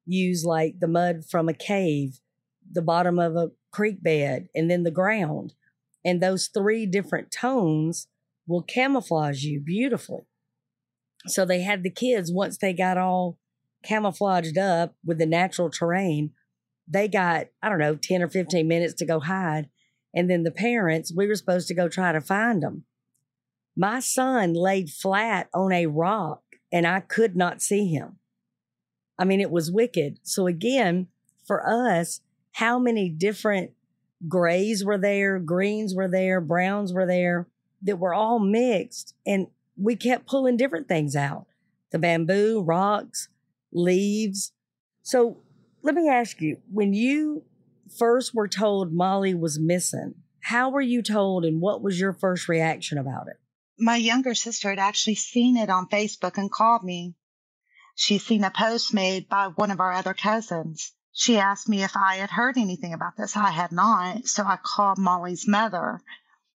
use 0.05 0.45
like 0.45 0.79
the 0.79 0.87
mud 0.87 1.25
from 1.25 1.49
a 1.49 1.53
cave, 1.53 2.19
the 2.71 2.81
bottom 2.81 3.19
of 3.19 3.35
a 3.35 3.51
creek 3.71 4.01
bed, 4.01 4.49
and 4.55 4.69
then 4.69 4.83
the 4.83 4.91
ground. 4.91 5.53
And 6.03 6.21
those 6.21 6.47
three 6.47 6.85
different 6.85 7.31
tones 7.31 8.07
will 8.47 8.61
camouflage 8.61 9.43
you 9.43 9.59
beautifully. 9.59 10.23
So 11.27 11.45
they 11.45 11.61
had 11.61 11.83
the 11.83 11.89
kids, 11.89 12.31
once 12.31 12.57
they 12.57 12.73
got 12.73 12.97
all 12.97 13.39
camouflaged 13.83 14.57
up 14.57 14.95
with 15.03 15.17
the 15.17 15.25
natural 15.25 15.69
terrain, 15.69 16.31
they 16.87 17.07
got, 17.07 17.47
I 17.61 17.69
don't 17.69 17.79
know, 17.79 17.95
10 17.95 18.21
or 18.21 18.27
15 18.27 18.67
minutes 18.67 18.93
to 18.95 19.05
go 19.05 19.19
hide. 19.19 19.69
And 20.13 20.29
then 20.29 20.43
the 20.43 20.51
parents, 20.51 21.11
we 21.15 21.27
were 21.27 21.35
supposed 21.35 21.67
to 21.67 21.73
go 21.73 21.89
try 21.89 22.11
to 22.11 22.21
find 22.21 22.61
them. 22.61 22.85
My 23.75 23.99
son 23.99 24.53
laid 24.53 24.89
flat 24.89 25.49
on 25.53 25.73
a 25.73 25.87
rock 25.87 26.43
and 26.71 26.87
I 26.87 27.01
could 27.01 27.35
not 27.35 27.61
see 27.61 27.87
him. 27.87 28.19
I 29.17 29.25
mean, 29.25 29.41
it 29.41 29.51
was 29.51 29.71
wicked. 29.71 30.19
So 30.23 30.47
again, 30.47 31.07
for 31.45 31.67
us, 31.67 32.21
how 32.55 32.79
many 32.79 33.09
different 33.09 33.71
grays 34.29 34.85
were 34.85 34.97
there, 34.97 35.39
greens 35.39 35.93
were 35.93 36.07
there, 36.07 36.39
browns 36.39 36.93
were 36.93 37.05
there 37.05 37.49
that 37.81 37.99
were 37.99 38.13
all 38.13 38.39
mixed. 38.39 39.13
And 39.25 39.47
we 39.75 39.97
kept 39.97 40.25
pulling 40.25 40.55
different 40.55 40.87
things 40.87 41.17
out 41.17 41.47
the 41.91 41.99
bamboo, 41.99 42.61
rocks, 42.61 43.27
leaves. 43.73 44.53
So 45.03 45.41
let 45.83 45.95
me 45.95 46.07
ask 46.07 46.39
you 46.39 46.59
when 46.71 46.93
you 46.93 47.43
first 47.99 48.33
were 48.33 48.47
told 48.47 48.93
Molly 48.93 49.33
was 49.33 49.59
missing, 49.59 50.15
how 50.39 50.69
were 50.69 50.81
you 50.81 51.01
told 51.01 51.43
and 51.43 51.59
what 51.59 51.81
was 51.81 51.99
your 51.99 52.13
first 52.13 52.47
reaction 52.47 52.97
about 52.97 53.27
it? 53.27 53.35
My 53.77 53.97
younger 53.97 54.33
sister 54.33 54.69
had 54.69 54.79
actually 54.79 55.15
seen 55.15 55.57
it 55.57 55.69
on 55.69 55.89
Facebook 55.89 56.37
and 56.37 56.49
called 56.49 56.85
me. 56.85 57.15
She'd 57.95 58.19
seen 58.19 58.45
a 58.45 58.49
post 58.49 58.93
made 58.93 59.27
by 59.27 59.47
one 59.47 59.71
of 59.71 59.81
our 59.81 59.91
other 59.91 60.13
cousins 60.13 60.93
she 61.17 61.37
asked 61.37 61.69
me 61.69 61.81
if 61.81 61.95
I 61.95 62.15
had 62.15 62.29
heard 62.29 62.57
anything 62.57 62.93
about 62.93 63.15
this. 63.15 63.37
I 63.37 63.49
had 63.49 63.71
not. 63.71 64.27
So 64.27 64.43
I 64.43 64.57
called 64.61 64.97
Molly's 64.97 65.47
mother. 65.47 66.01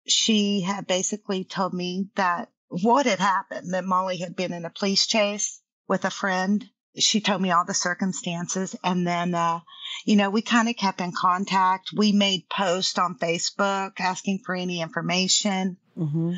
She 0.06 0.60
had 0.60 0.86
basically 0.86 1.44
told 1.44 1.72
me 1.72 2.10
that 2.16 2.50
what 2.68 3.06
had 3.06 3.20
happened, 3.20 3.72
that 3.72 3.86
Molly 3.86 4.18
had 4.18 4.36
been 4.36 4.52
in 4.52 4.66
a 4.66 4.70
police 4.70 5.06
chase 5.06 5.62
with 5.88 6.04
a 6.04 6.10
friend. 6.10 6.68
She 6.98 7.22
told 7.22 7.40
me 7.40 7.50
all 7.50 7.64
the 7.64 7.72
circumstances. 7.72 8.76
And 8.84 9.06
then, 9.06 9.34
uh, 9.34 9.60
you 10.04 10.16
know, 10.16 10.28
we 10.28 10.42
kind 10.42 10.68
of 10.68 10.76
kept 10.76 11.00
in 11.00 11.12
contact. 11.12 11.88
We 11.96 12.12
made 12.12 12.50
posts 12.50 12.98
on 12.98 13.16
Facebook 13.18 13.92
asking 13.98 14.40
for 14.44 14.54
any 14.54 14.82
information. 14.82 15.78
Mm-hmm. 15.96 16.34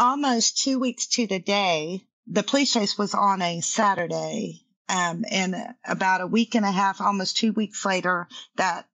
Almost 0.00 0.60
two 0.64 0.80
weeks 0.80 1.06
to 1.10 1.28
the 1.28 1.38
day, 1.38 2.00
the 2.26 2.42
police 2.42 2.72
chase 2.72 2.98
was 2.98 3.14
on 3.14 3.40
a 3.40 3.60
Saturday 3.60 4.66
um, 4.92 5.24
and 5.30 5.56
about 5.86 6.20
a 6.20 6.26
week 6.26 6.54
and 6.54 6.66
a 6.66 6.70
half, 6.70 7.00
almost 7.00 7.38
two 7.38 7.52
weeks 7.52 7.84
later, 7.86 8.28
that 8.56 8.86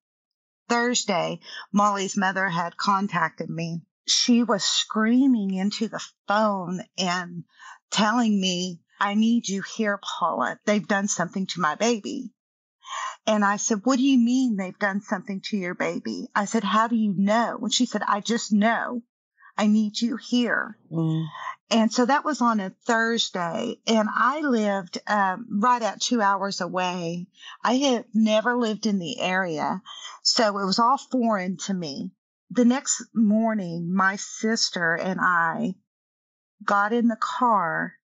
Thursday, 0.68 1.40
Molly's 1.72 2.16
mother 2.16 2.48
had 2.48 2.76
contacted 2.76 3.50
me. 3.50 3.82
She 4.06 4.44
was 4.44 4.62
screaming 4.62 5.52
into 5.52 5.88
the 5.88 6.02
phone 6.28 6.84
and 6.96 7.42
telling 7.90 8.40
me, 8.40 8.80
I 9.00 9.14
need 9.14 9.48
you 9.48 9.62
here, 9.62 9.98
Paula. 9.98 10.60
They've 10.66 10.86
done 10.86 11.08
something 11.08 11.46
to 11.48 11.60
my 11.60 11.74
baby. 11.74 12.32
And 13.26 13.44
I 13.44 13.56
said, 13.56 13.80
What 13.84 13.96
do 13.96 14.04
you 14.04 14.18
mean 14.18 14.56
they've 14.56 14.78
done 14.78 15.00
something 15.00 15.40
to 15.46 15.56
your 15.56 15.74
baby? 15.74 16.28
I 16.34 16.44
said, 16.44 16.62
How 16.62 16.86
do 16.86 16.94
you 16.94 17.12
know? 17.16 17.58
And 17.60 17.74
she 17.74 17.86
said, 17.86 18.02
I 18.06 18.20
just 18.20 18.52
know. 18.52 19.02
I 19.58 19.66
need 19.66 20.00
you 20.00 20.16
here. 20.16 20.78
Mm. 20.90 21.26
And 21.70 21.92
so 21.92 22.06
that 22.06 22.24
was 22.24 22.40
on 22.40 22.60
a 22.60 22.70
Thursday, 22.86 23.76
and 23.86 24.08
I 24.10 24.40
lived 24.40 24.98
um, 25.06 25.60
right 25.60 25.82
at 25.82 26.00
two 26.00 26.22
hours 26.22 26.62
away. 26.62 27.26
I 27.62 27.74
had 27.74 28.06
never 28.14 28.56
lived 28.56 28.86
in 28.86 28.98
the 28.98 29.20
area, 29.20 29.82
so 30.22 30.58
it 30.58 30.64
was 30.64 30.78
all 30.78 30.96
foreign 30.96 31.58
to 31.66 31.74
me. 31.74 32.12
The 32.50 32.64
next 32.64 33.04
morning, 33.12 33.92
my 33.92 34.16
sister 34.16 34.94
and 34.94 35.20
I 35.20 35.74
got 36.64 36.94
in 36.94 37.08
the 37.08 37.18
car 37.20 37.94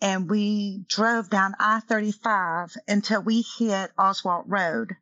and 0.00 0.28
we 0.28 0.84
drove 0.88 1.30
down 1.30 1.54
I 1.58 1.80
35 1.80 2.76
until 2.88 3.22
we 3.22 3.44
hit 3.58 3.90
Oswalt 3.96 4.44
Road. 4.46 4.96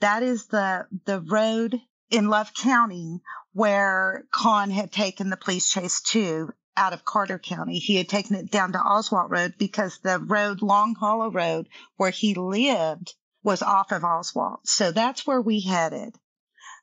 That 0.00 0.22
is 0.22 0.46
the, 0.46 0.86
the 1.04 1.20
road 1.20 1.80
in 2.10 2.28
Love 2.28 2.52
County 2.54 3.20
where 3.58 4.24
Con 4.30 4.70
had 4.70 4.92
taken 4.92 5.30
the 5.30 5.36
police 5.36 5.68
chase 5.68 6.00
to 6.00 6.48
out 6.76 6.92
of 6.92 7.04
Carter 7.04 7.40
County. 7.40 7.80
He 7.80 7.96
had 7.96 8.08
taken 8.08 8.36
it 8.36 8.52
down 8.52 8.70
to 8.70 8.78
Oswalt 8.78 9.30
Road 9.30 9.54
because 9.58 9.98
the 9.98 10.20
road, 10.20 10.62
Long 10.62 10.94
Hollow 10.94 11.28
Road, 11.28 11.68
where 11.96 12.12
he 12.12 12.34
lived, 12.34 13.14
was 13.42 13.60
off 13.60 13.90
of 13.90 14.02
Oswalt. 14.02 14.60
So 14.62 14.92
that's 14.92 15.26
where 15.26 15.40
we 15.40 15.58
headed. 15.60 16.14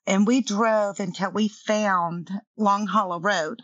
And 0.05 0.27
we 0.27 0.41
drove 0.41 1.00
until 1.00 1.32
we 1.32 1.48
found 1.48 2.29
Long 2.58 2.88
Hollow 2.88 3.22
Road. 3.22 3.62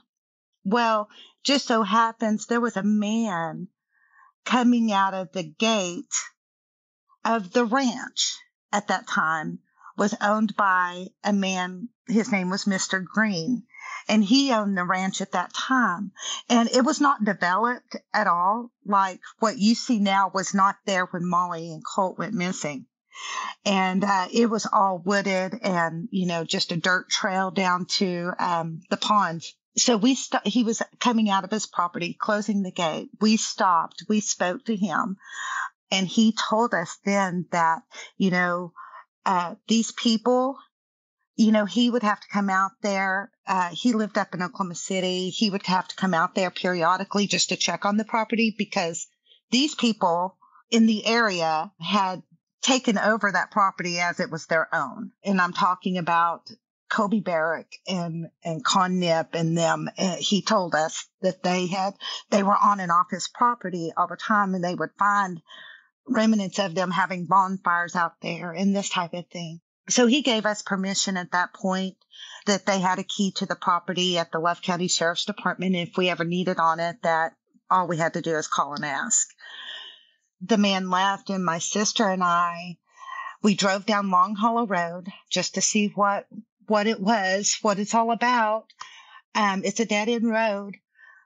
Well, 0.64 1.10
just 1.44 1.68
so 1.68 1.84
happens 1.84 2.46
there 2.46 2.62
was 2.62 2.78
a 2.78 2.84
man 2.84 3.68
coming 4.46 4.90
out 4.94 5.14
of 5.14 5.34
the 5.34 5.44
gate 5.44 6.16
of 7.26 7.52
the 7.52 7.66
ranch 7.66 8.38
at 8.72 8.88
that 8.88 9.06
time 9.06 9.60
was 9.98 10.16
owned 10.22 10.56
by 10.56 11.08
a 11.24 11.34
man. 11.34 11.90
His 12.08 12.32
name 12.32 12.50
was 12.50 12.66
Mr. 12.66 13.04
Green 13.04 13.64
and 14.08 14.24
he 14.24 14.52
owned 14.52 14.78
the 14.78 14.84
ranch 14.84 15.22
at 15.22 15.32
that 15.34 15.54
time. 15.54 16.12
And 16.50 16.70
it 16.70 16.84
was 16.84 17.00
not 17.00 17.24
developed 17.24 17.96
at 18.14 18.28
all. 18.28 18.72
Like 18.86 19.20
what 19.40 19.58
you 19.58 19.76
see 19.76 20.00
now 20.00 20.32
was 20.34 20.54
not 20.54 20.78
there 20.86 21.06
when 21.06 21.26
Molly 21.26 21.72
and 21.72 21.84
Colt 21.86 22.18
went 22.18 22.34
missing. 22.34 22.86
And 23.66 24.04
uh, 24.04 24.28
it 24.32 24.50
was 24.50 24.66
all 24.72 25.02
wooded 25.06 25.60
and, 25.62 26.08
you 26.12 26.26
know, 26.26 26.44
just 26.44 26.72
a 26.72 26.78
dirt 26.78 27.10
trail 27.10 27.52
down 27.52 27.86
to 27.98 28.32
um, 28.40 28.82
the 28.90 28.98
ponds. 28.98 29.56
So 29.78 29.98
we 29.98 30.16
st- 30.16 30.48
he 30.48 30.64
was 30.64 30.82
coming 31.00 31.30
out 31.30 31.44
of 31.44 31.52
his 31.52 31.68
property, 31.68 32.16
closing 32.20 32.64
the 32.64 32.72
gate. 32.72 33.10
We 33.20 33.38
stopped. 33.38 34.04
We 34.10 34.20
spoke 34.20 34.66
to 34.66 34.76
him. 34.76 35.18
And 35.92 36.08
he 36.08 36.34
told 36.34 36.74
us 36.74 36.98
then 37.06 37.46
that, 37.52 37.82
you 38.18 38.32
know, 38.32 38.74
uh, 39.26 39.56
these 39.68 39.92
people 39.92 40.58
you 41.36 41.52
know, 41.52 41.66
he 41.66 41.90
would 41.90 42.04
have 42.04 42.20
to 42.20 42.28
come 42.28 42.50
out 42.50 42.72
there. 42.82 43.32
Uh, 43.48 43.70
he 43.70 43.94
lived 43.94 44.18
up 44.18 44.34
in 44.34 44.44
Oklahoma 44.44 44.76
City. 44.76 45.30
He 45.30 45.50
would 45.50 45.66
have 45.66 45.88
to 45.88 45.96
come 45.96 46.14
out 46.14 46.36
there 46.36 46.52
periodically 46.52 47.28
just 47.28 47.50
to 47.50 47.56
check 47.56 47.86
on 47.86 47.98
the 47.98 48.06
property 48.06 48.54
because 48.56 49.08
these 49.50 49.74
people 49.74 50.38
in 50.70 50.86
the 50.86 51.06
area 51.06 51.72
had 51.80 52.22
taken 52.62 52.98
over 52.98 53.32
that 53.32 53.52
property 53.52 54.00
as 54.00 54.20
it 54.20 54.30
was 54.30 54.46
their 54.46 54.74
own. 54.74 55.12
And 55.24 55.42
I'm 55.42 55.54
talking 55.54 55.98
about 55.98 56.52
Kobe 56.92 57.22
Barrick 57.22 57.78
and, 57.88 58.30
and 58.44 58.64
Con 58.64 59.00
Nipp 59.00 59.34
and 59.34 59.58
them, 59.58 59.90
uh, 59.98 60.18
he 60.18 60.42
told 60.42 60.76
us 60.76 61.08
that 61.22 61.42
they 61.42 61.68
had, 61.68 61.96
they 62.30 62.44
were 62.44 62.58
on 62.58 62.80
and 62.80 62.92
off 62.92 63.08
his 63.10 63.28
property 63.28 63.92
all 63.96 64.08
the 64.08 64.18
time 64.18 64.54
and 64.54 64.64
they 64.64 64.76
would 64.76 64.92
find 65.00 65.42
remnants 66.08 66.60
of 66.60 66.76
them 66.76 66.92
having 66.92 67.26
bonfires 67.26 67.96
out 67.96 68.14
there 68.22 68.52
and 68.52 68.76
this 68.76 68.90
type 68.90 69.14
of 69.14 69.28
thing. 69.28 69.62
So 69.90 70.08
he 70.08 70.22
gave 70.22 70.46
us 70.46 70.62
permission 70.62 71.18
at 71.18 71.32
that 71.32 71.54
point 71.54 71.98
that 72.46 72.66
they 72.66 72.80
had 72.80 73.00
a 73.00 73.04
key 73.04 73.32
to 73.34 73.46
the 73.46 73.56
property 73.56 74.18
at 74.18 74.32
the 74.32 74.40
Love 74.40 74.62
County 74.62 74.88
Sheriff's 74.88 75.26
Department. 75.26 75.76
If 75.76 75.98
we 75.98 76.10
ever 76.10 76.24
needed 76.24 76.60
on 76.60 76.80
it, 76.80 76.98
that 77.04 77.34
all 77.70 77.88
we 77.88 77.98
had 77.98 78.14
to 78.14 78.22
do 78.22 78.36
is 78.36 78.48
call 78.48 78.74
and 78.74 78.86
ask. 78.86 79.28
The 80.42 80.58
man 80.58 80.90
left 80.90 81.30
and 81.30 81.44
my 81.44 81.60
sister 81.60 82.08
and 82.08 82.24
I, 82.24 82.78
we 83.42 83.56
drove 83.56 83.86
down 83.86 84.12
Long 84.12 84.36
Hollow 84.36 84.66
Road 84.66 85.08
just 85.30 85.56
to 85.56 85.62
see 85.62 85.88
what, 85.88 86.28
what 86.68 86.88
it 86.88 87.00
was, 87.00 87.58
what 87.62 87.80
it's 87.80 87.94
all 87.94 88.12
about. 88.12 88.66
Um, 89.34 89.64
it's 89.64 89.80
a 89.80 89.86
dead 89.86 90.10
end 90.10 90.30
road. 90.30 90.76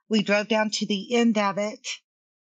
We 0.10 0.22
drove 0.22 0.48
down 0.48 0.70
to 0.72 0.86
the 0.86 1.16
end 1.16 1.38
of 1.38 1.58
it 1.58 1.88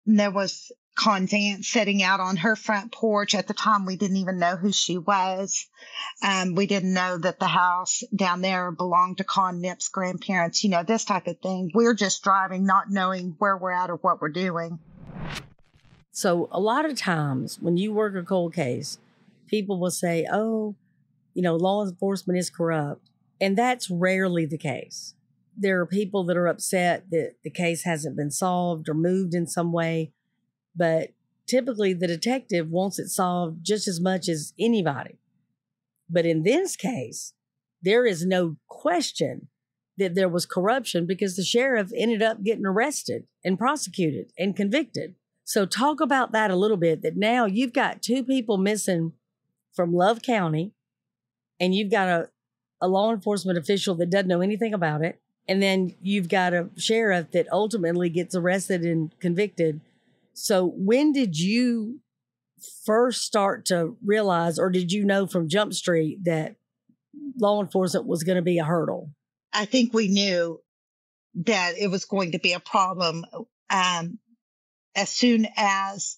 and 0.05 0.19
there 0.19 0.31
was 0.31 0.71
Con 0.95 1.25
Vance 1.25 1.67
sitting 1.67 2.03
out 2.03 2.19
on 2.19 2.37
her 2.37 2.55
front 2.55 2.91
porch. 2.91 3.33
At 3.33 3.47
the 3.47 3.53
time, 3.53 3.85
we 3.85 3.95
didn't 3.95 4.17
even 4.17 4.37
know 4.37 4.55
who 4.55 4.71
she 4.71 4.97
was. 4.97 5.67
Um, 6.21 6.53
we 6.53 6.67
didn't 6.67 6.93
know 6.93 7.17
that 7.17 7.39
the 7.39 7.47
house 7.47 8.03
down 8.15 8.41
there 8.41 8.71
belonged 8.71 9.17
to 9.17 9.23
Con 9.23 9.59
Nipp's 9.59 9.89
grandparents, 9.89 10.63
you 10.63 10.69
know, 10.69 10.83
this 10.83 11.05
type 11.05 11.27
of 11.27 11.39
thing. 11.39 11.71
We're 11.73 11.95
just 11.95 12.23
driving, 12.23 12.65
not 12.65 12.91
knowing 12.91 13.35
where 13.39 13.57
we're 13.57 13.71
at 13.71 13.89
or 13.89 13.95
what 13.95 14.21
we're 14.21 14.29
doing. 14.29 14.79
So, 16.11 16.47
a 16.51 16.59
lot 16.59 16.85
of 16.85 16.95
times 16.95 17.57
when 17.59 17.77
you 17.77 17.91
work 17.91 18.15
a 18.15 18.21
cold 18.21 18.53
case, 18.53 18.99
people 19.47 19.79
will 19.79 19.91
say, 19.91 20.27
oh, 20.31 20.75
you 21.33 21.41
know, 21.41 21.55
law 21.55 21.83
enforcement 21.83 22.37
is 22.37 22.51
corrupt. 22.51 23.09
And 23.41 23.57
that's 23.57 23.89
rarely 23.89 24.45
the 24.45 24.59
case. 24.59 25.15
There 25.57 25.79
are 25.81 25.87
people 25.87 26.23
that 26.25 26.37
are 26.37 26.47
upset 26.47 27.09
that 27.09 27.33
the 27.43 27.49
case 27.49 27.83
hasn't 27.83 28.15
been 28.15 28.31
solved 28.31 28.87
or 28.87 28.93
moved 28.93 29.33
in 29.33 29.47
some 29.47 29.71
way 29.71 30.11
but 30.75 31.11
typically 31.47 31.93
the 31.93 32.07
detective 32.07 32.69
wants 32.69 32.99
it 32.99 33.09
solved 33.09 33.63
just 33.63 33.87
as 33.87 33.99
much 33.99 34.27
as 34.27 34.53
anybody. 34.59 35.17
But 36.09 36.25
in 36.25 36.43
this 36.43 36.75
case, 36.75 37.33
there 37.81 38.05
is 38.05 38.25
no 38.25 38.57
question 38.67 39.47
that 39.97 40.15
there 40.15 40.29
was 40.29 40.45
corruption 40.45 41.05
because 41.05 41.35
the 41.35 41.43
sheriff 41.43 41.91
ended 41.95 42.21
up 42.21 42.43
getting 42.43 42.65
arrested 42.65 43.25
and 43.43 43.59
prosecuted 43.59 44.31
and 44.37 44.55
convicted. 44.55 45.15
So, 45.43 45.65
talk 45.65 45.99
about 45.99 46.31
that 46.31 46.51
a 46.51 46.55
little 46.55 46.77
bit 46.77 47.01
that 47.01 47.17
now 47.17 47.45
you've 47.45 47.73
got 47.73 48.01
two 48.01 48.23
people 48.23 48.57
missing 48.57 49.13
from 49.73 49.93
Love 49.93 50.21
County, 50.21 50.71
and 51.59 51.75
you've 51.75 51.91
got 51.91 52.07
a, 52.07 52.29
a 52.79 52.87
law 52.87 53.11
enforcement 53.11 53.57
official 53.57 53.95
that 53.95 54.09
doesn't 54.09 54.27
know 54.27 54.41
anything 54.41 54.73
about 54.73 55.03
it. 55.03 55.19
And 55.47 55.61
then 55.61 55.95
you've 56.01 56.29
got 56.29 56.53
a 56.53 56.69
sheriff 56.77 57.31
that 57.31 57.51
ultimately 57.51 58.09
gets 58.09 58.33
arrested 58.33 58.83
and 58.83 59.17
convicted 59.19 59.81
so 60.33 60.71
when 60.75 61.11
did 61.11 61.37
you 61.37 61.99
first 62.85 63.23
start 63.23 63.65
to 63.67 63.97
realize, 64.03 64.59
or 64.59 64.69
did 64.69 64.91
you 64.91 65.05
know 65.05 65.27
from 65.27 65.49
Jump 65.49 65.73
Street 65.73 66.19
that 66.25 66.55
law 67.39 67.61
enforcement 67.61 68.07
was 68.07 68.23
going 68.23 68.37
to 68.37 68.41
be 68.41 68.59
a 68.59 68.63
hurdle? 68.63 69.11
I 69.51 69.65
think 69.65 69.93
we 69.93 70.07
knew 70.07 70.59
that 71.45 71.73
it 71.77 71.87
was 71.87 72.05
going 72.05 72.31
to 72.31 72.39
be 72.39 72.53
a 72.53 72.59
problem 72.59 73.25
um, 73.69 74.19
as 74.95 75.09
soon 75.09 75.47
as 75.57 76.17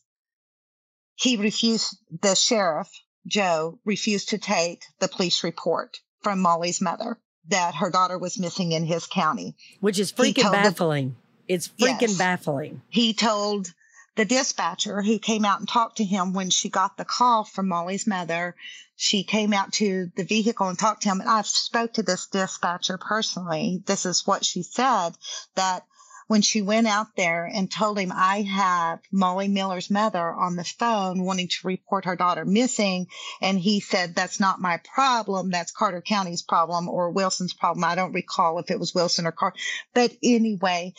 he 1.16 1.38
refused, 1.38 1.98
the 2.22 2.36
sheriff, 2.36 2.90
Joe, 3.26 3.80
refused 3.86 4.30
to 4.30 4.38
take 4.38 4.84
the 5.00 5.08
police 5.08 5.44
report 5.44 5.98
from 6.22 6.42
Molly's 6.42 6.82
mother 6.82 7.18
that 7.48 7.76
her 7.76 7.90
daughter 7.90 8.18
was 8.18 8.40
missing 8.40 8.72
in 8.72 8.86
his 8.86 9.08
county. 9.08 9.56
Which 9.80 10.00
is 10.00 10.12
freaking 10.12 10.52
baffling. 10.52 11.16
The, 11.48 11.54
it's 11.54 11.68
freaking 11.70 12.02
yes, 12.02 12.18
baffling. 12.18 12.82
He 12.90 13.14
told 13.14 13.74
the 14.16 14.26
dispatcher 14.26 15.02
who 15.02 15.20
came 15.20 15.46
out 15.46 15.60
and 15.60 15.68
talked 15.68 15.98
to 15.98 16.04
him 16.04 16.34
when 16.34 16.50
she 16.50 16.70
got 16.70 16.98
the 16.98 17.06
call 17.06 17.44
from 17.44 17.68
Molly's 17.68 18.08
mother. 18.08 18.56
She 18.96 19.24
came 19.24 19.54
out 19.54 19.74
to 19.74 20.12
the 20.16 20.24
vehicle 20.24 20.68
and 20.68 20.80
talked 20.80 21.04
to 21.04 21.10
him. 21.10 21.20
And 21.20 21.30
I've 21.30 21.48
spoke 21.48 21.94
to 21.94 22.04
this 22.04 22.28
dispatcher 22.28 22.98
personally. 22.98 23.84
This 23.86 24.06
is 24.06 24.26
what 24.26 24.46
she 24.46 24.64
said 24.64 25.12
that 25.56 25.86
when 26.28 26.42
she 26.42 26.62
went 26.62 26.88
out 26.88 27.16
there 27.16 27.46
and 27.46 27.70
told 27.70 28.00
him 28.00 28.12
I 28.14 28.42
have 28.42 29.00
Molly 29.12 29.48
Miller's 29.48 29.92
mother 29.92 30.34
on 30.34 30.56
the 30.56 30.64
phone 30.64 31.24
wanting 31.24 31.50
to 31.50 31.68
report 31.68 32.06
her 32.06 32.16
daughter 32.16 32.46
missing. 32.46 33.08
And 33.42 33.60
he 33.60 33.80
said, 33.80 34.16
that's 34.16 34.40
not 34.40 34.62
my 34.62 34.78
problem. 34.78 35.52
That's 35.52 35.72
Carter 35.72 36.02
County's 36.02 36.42
problem 36.42 36.90
or 36.90 37.12
Wilson's 37.12 37.54
problem. 37.54 37.84
I 37.84 37.96
don't 37.96 38.14
recall 38.14 38.58
if 38.60 38.72
it 38.72 38.80
was 38.80 38.96
Wilson 38.96 39.28
or 39.28 39.32
Carter. 39.32 39.58
But 39.94 40.14
anyway, 40.24 40.94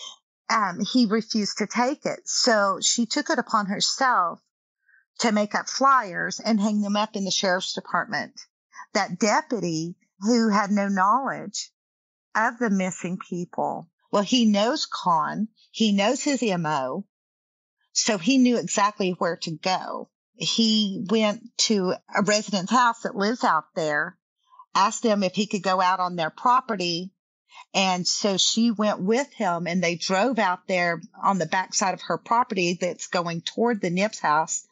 um, 0.49 0.81
he 0.81 1.07
refused 1.07 1.59
to 1.59 1.67
take 1.67 2.07
it. 2.07 2.21
So 2.25 2.79
she 2.83 3.07
took 3.07 3.31
it 3.31 3.39
upon 3.39 3.67
herself 3.67 4.41
to 5.21 5.33
make 5.33 5.55
up 5.55 5.69
flyers 5.69 6.41
and 6.41 6.61
hang 6.61 6.83
them 6.83 6.97
up 6.97 7.17
in 7.17 7.25
the 7.25 7.31
sheriff's 7.31 7.75
department. 7.75 8.41
That 8.93 9.19
deputy 9.19 9.97
who 10.21 10.49
had 10.49 10.71
no 10.71 10.89
knowledge 10.89 11.71
of 12.35 12.59
the 12.59 12.71
missing 12.71 13.19
people. 13.19 13.91
Well, 14.11 14.23
he 14.23 14.47
knows 14.47 14.87
Con. 14.87 15.49
He 15.71 15.93
knows 15.93 16.23
his 16.23 16.43
MO. 16.43 17.07
So 17.93 18.19
he 18.19 18.39
knew 18.39 18.59
exactly 18.59 19.13
where 19.13 19.37
to 19.39 19.51
go. 19.53 20.11
He 20.35 21.07
went 21.11 21.43
to 21.59 21.95
a 22.15 22.23
resident's 22.23 22.71
house 22.71 23.01
that 23.03 23.17
lives 23.17 23.43
out 23.43 23.65
there, 23.75 24.19
asked 24.75 25.03
them 25.03 25.23
if 25.23 25.35
he 25.35 25.47
could 25.47 25.63
go 25.63 25.81
out 25.81 25.99
on 25.99 26.17
their 26.17 26.31
property 26.31 27.13
and 27.77 28.09
so 28.09 28.39
she 28.39 28.71
went 28.71 29.01
with 29.01 29.31
him 29.35 29.67
and 29.67 29.85
they 29.85 29.97
drove 29.97 30.39
out 30.39 30.67
there 30.67 31.03
on 31.23 31.37
the 31.37 31.45
backside 31.45 31.93
of 31.93 32.01
her 32.01 32.17
property 32.17 32.79
that's 32.81 33.09
going 33.09 33.43
toward 33.43 33.83
the 33.83 33.91
Nipps 33.91 34.19
house. 34.19 34.67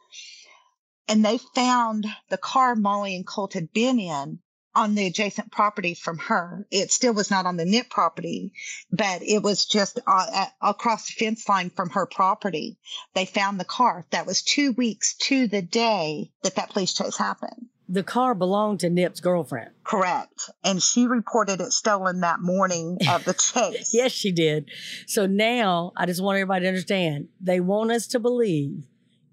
And 1.07 1.23
they 1.23 1.37
found 1.55 2.07
the 2.31 2.39
car 2.39 2.75
Molly 2.75 3.15
and 3.15 3.27
Colt 3.27 3.53
had 3.53 3.75
been 3.75 3.99
in 4.01 4.39
on 4.75 4.95
the 4.95 5.07
adjacent 5.07 5.53
property 5.53 5.93
from 5.93 6.17
her. 6.17 6.67
It 6.71 6.91
still 6.91 7.13
was 7.13 7.31
not 7.31 7.45
on 7.45 7.59
the 7.59 7.67
Nipp 7.67 7.91
property, 7.91 8.55
but 8.91 9.23
it 9.23 9.43
was 9.43 9.67
just 9.67 10.01
uh, 10.07 10.47
across 10.63 11.07
the 11.07 11.13
fence 11.13 11.47
line 11.47 11.69
from 11.69 11.91
her 11.91 12.07
property. 12.07 12.79
They 13.13 13.27
found 13.27 13.61
the 13.61 13.67
car. 13.67 14.07
That 14.13 14.27
was 14.27 14.43
two 14.43 14.73
weeks 14.73 15.15
to 15.25 15.47
the 15.47 15.63
day 15.63 16.31
that 16.43 16.55
that 16.55 16.71
police 16.71 16.95
chase 16.95 17.19
happened 17.19 17.69
the 17.89 18.03
car 18.03 18.35
belonged 18.35 18.81
to 18.81 18.91
Nipp's 18.91 19.21
girlfriend. 19.21 19.71
Correct. 19.85 20.51
And 20.63 20.83
she 20.83 21.07
reported 21.07 21.61
it 21.61 21.73
stolen 21.73 22.21
that 22.21 22.41
morning 22.41 22.99
of 23.09 23.25
the 23.25 23.35
chase. 23.35 23.93
yes, 23.93 24.13
she 24.13 24.33
did. 24.33 24.71
So 25.07 25.27
now 25.27 25.93
I 25.97 26.07
just 26.07 26.23
want 26.23 26.37
everybody 26.37 26.63
to 26.63 26.69
understand 26.69 27.29
they 27.41 27.61
want 27.61 27.93
us 27.93 28.07
to 28.09 28.19
believe 28.19 28.85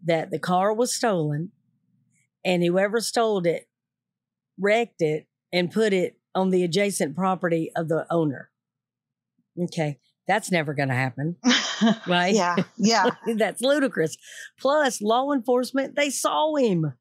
that 0.05 0.31
the 0.31 0.39
car 0.39 0.73
was 0.73 0.93
stolen 0.93 1.51
and 2.43 2.63
whoever 2.63 2.99
stole 2.99 3.45
it 3.45 3.67
wrecked 4.59 5.01
it 5.01 5.27
and 5.53 5.71
put 5.71 5.93
it 5.93 6.17
on 6.35 6.49
the 6.49 6.63
adjacent 6.63 7.15
property 7.15 7.71
of 7.75 7.87
the 7.87 8.05
owner. 8.09 8.49
Okay. 9.61 9.99
That's 10.27 10.51
never 10.51 10.73
going 10.73 10.89
to 10.89 10.95
happen. 10.95 11.35
right? 12.07 12.33
yeah. 12.33 12.55
Yeah. 12.77 13.09
That's 13.35 13.61
ludicrous. 13.61 14.17
Plus, 14.59 15.01
law 15.01 15.31
enforcement, 15.31 15.95
they 15.95 16.09
saw 16.09 16.55
him 16.55 16.93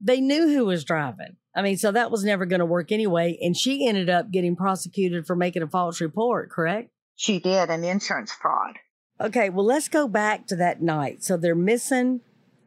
they 0.00 0.20
knew 0.20 0.48
who 0.48 0.66
was 0.66 0.84
driving. 0.84 1.36
I 1.54 1.62
mean, 1.62 1.78
so 1.78 1.90
that 1.92 2.10
was 2.10 2.24
never 2.24 2.44
going 2.44 2.60
to 2.60 2.66
work 2.66 2.92
anyway. 2.92 3.38
And 3.40 3.56
she 3.56 3.88
ended 3.88 4.10
up 4.10 4.30
getting 4.30 4.56
prosecuted 4.56 5.26
for 5.26 5.34
making 5.34 5.62
a 5.62 5.68
false 5.68 6.00
report, 6.00 6.50
correct? 6.50 6.90
She 7.16 7.38
did, 7.38 7.70
an 7.70 7.82
insurance 7.82 8.32
fraud. 8.32 8.78
Okay, 9.18 9.48
well, 9.48 9.64
let's 9.64 9.88
go 9.88 10.06
back 10.06 10.46
to 10.48 10.56
that 10.56 10.82
night. 10.82 11.24
So 11.24 11.38
they're 11.38 11.54
missing, 11.54 12.20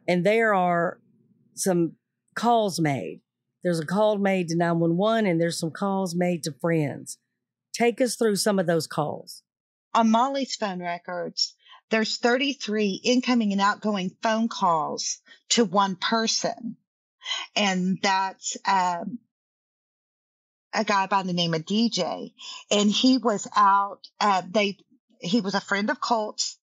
and 0.08 0.26
there 0.26 0.52
are 0.52 0.98
some 1.54 1.92
calls 2.34 2.80
made. 2.80 3.20
There's 3.62 3.78
a 3.78 3.86
call 3.86 4.18
made 4.18 4.48
to 4.48 4.56
911, 4.56 5.26
and 5.26 5.40
there's 5.40 5.58
some 5.58 5.70
calls 5.70 6.16
made 6.16 6.42
to 6.44 6.52
friends. 6.60 7.18
Take 7.72 8.00
us 8.00 8.16
through 8.16 8.36
some 8.36 8.58
of 8.58 8.66
those 8.66 8.88
calls. 8.88 9.44
On 9.94 10.10
Molly's 10.10 10.56
phone 10.56 10.80
records, 10.80 11.54
there's 11.90 12.16
33 12.16 13.00
incoming 13.04 13.52
and 13.52 13.60
outgoing 13.60 14.10
phone 14.22 14.48
calls 14.48 15.18
to 15.50 15.64
one 15.64 15.94
person 15.94 16.76
and 17.54 17.98
that's 18.02 18.56
um, 18.66 19.18
a 20.72 20.84
guy 20.84 21.06
by 21.06 21.22
the 21.22 21.32
name 21.32 21.54
of 21.54 21.64
DJ, 21.64 22.32
and 22.70 22.90
he 22.90 23.18
was 23.18 23.48
out. 23.56 24.06
Uh, 24.20 24.42
they 24.48 24.78
he 25.20 25.40
was 25.40 25.54
a 25.54 25.60
friend 25.60 25.90
of 25.90 26.00
Colt's. 26.00 26.56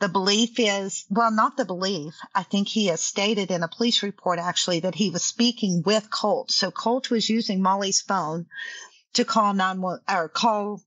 The 0.00 0.08
belief 0.08 0.58
is, 0.58 1.04
well, 1.08 1.30
not 1.30 1.56
the 1.56 1.64
belief. 1.64 2.14
I 2.34 2.42
think 2.42 2.68
he 2.68 2.86
has 2.86 3.00
stated 3.00 3.50
in 3.50 3.62
a 3.62 3.68
police 3.68 4.02
report 4.02 4.38
actually 4.38 4.80
that 4.80 4.96
he 4.96 5.10
was 5.10 5.22
speaking 5.22 5.82
with 5.86 6.10
Colt. 6.10 6.50
So 6.50 6.70
Colt 6.70 7.10
was 7.10 7.30
using 7.30 7.62
Molly's 7.62 8.02
phone 8.02 8.46
to 9.14 9.24
call 9.24 9.54
nine 9.54 9.82
or 9.82 10.28
call 10.28 10.82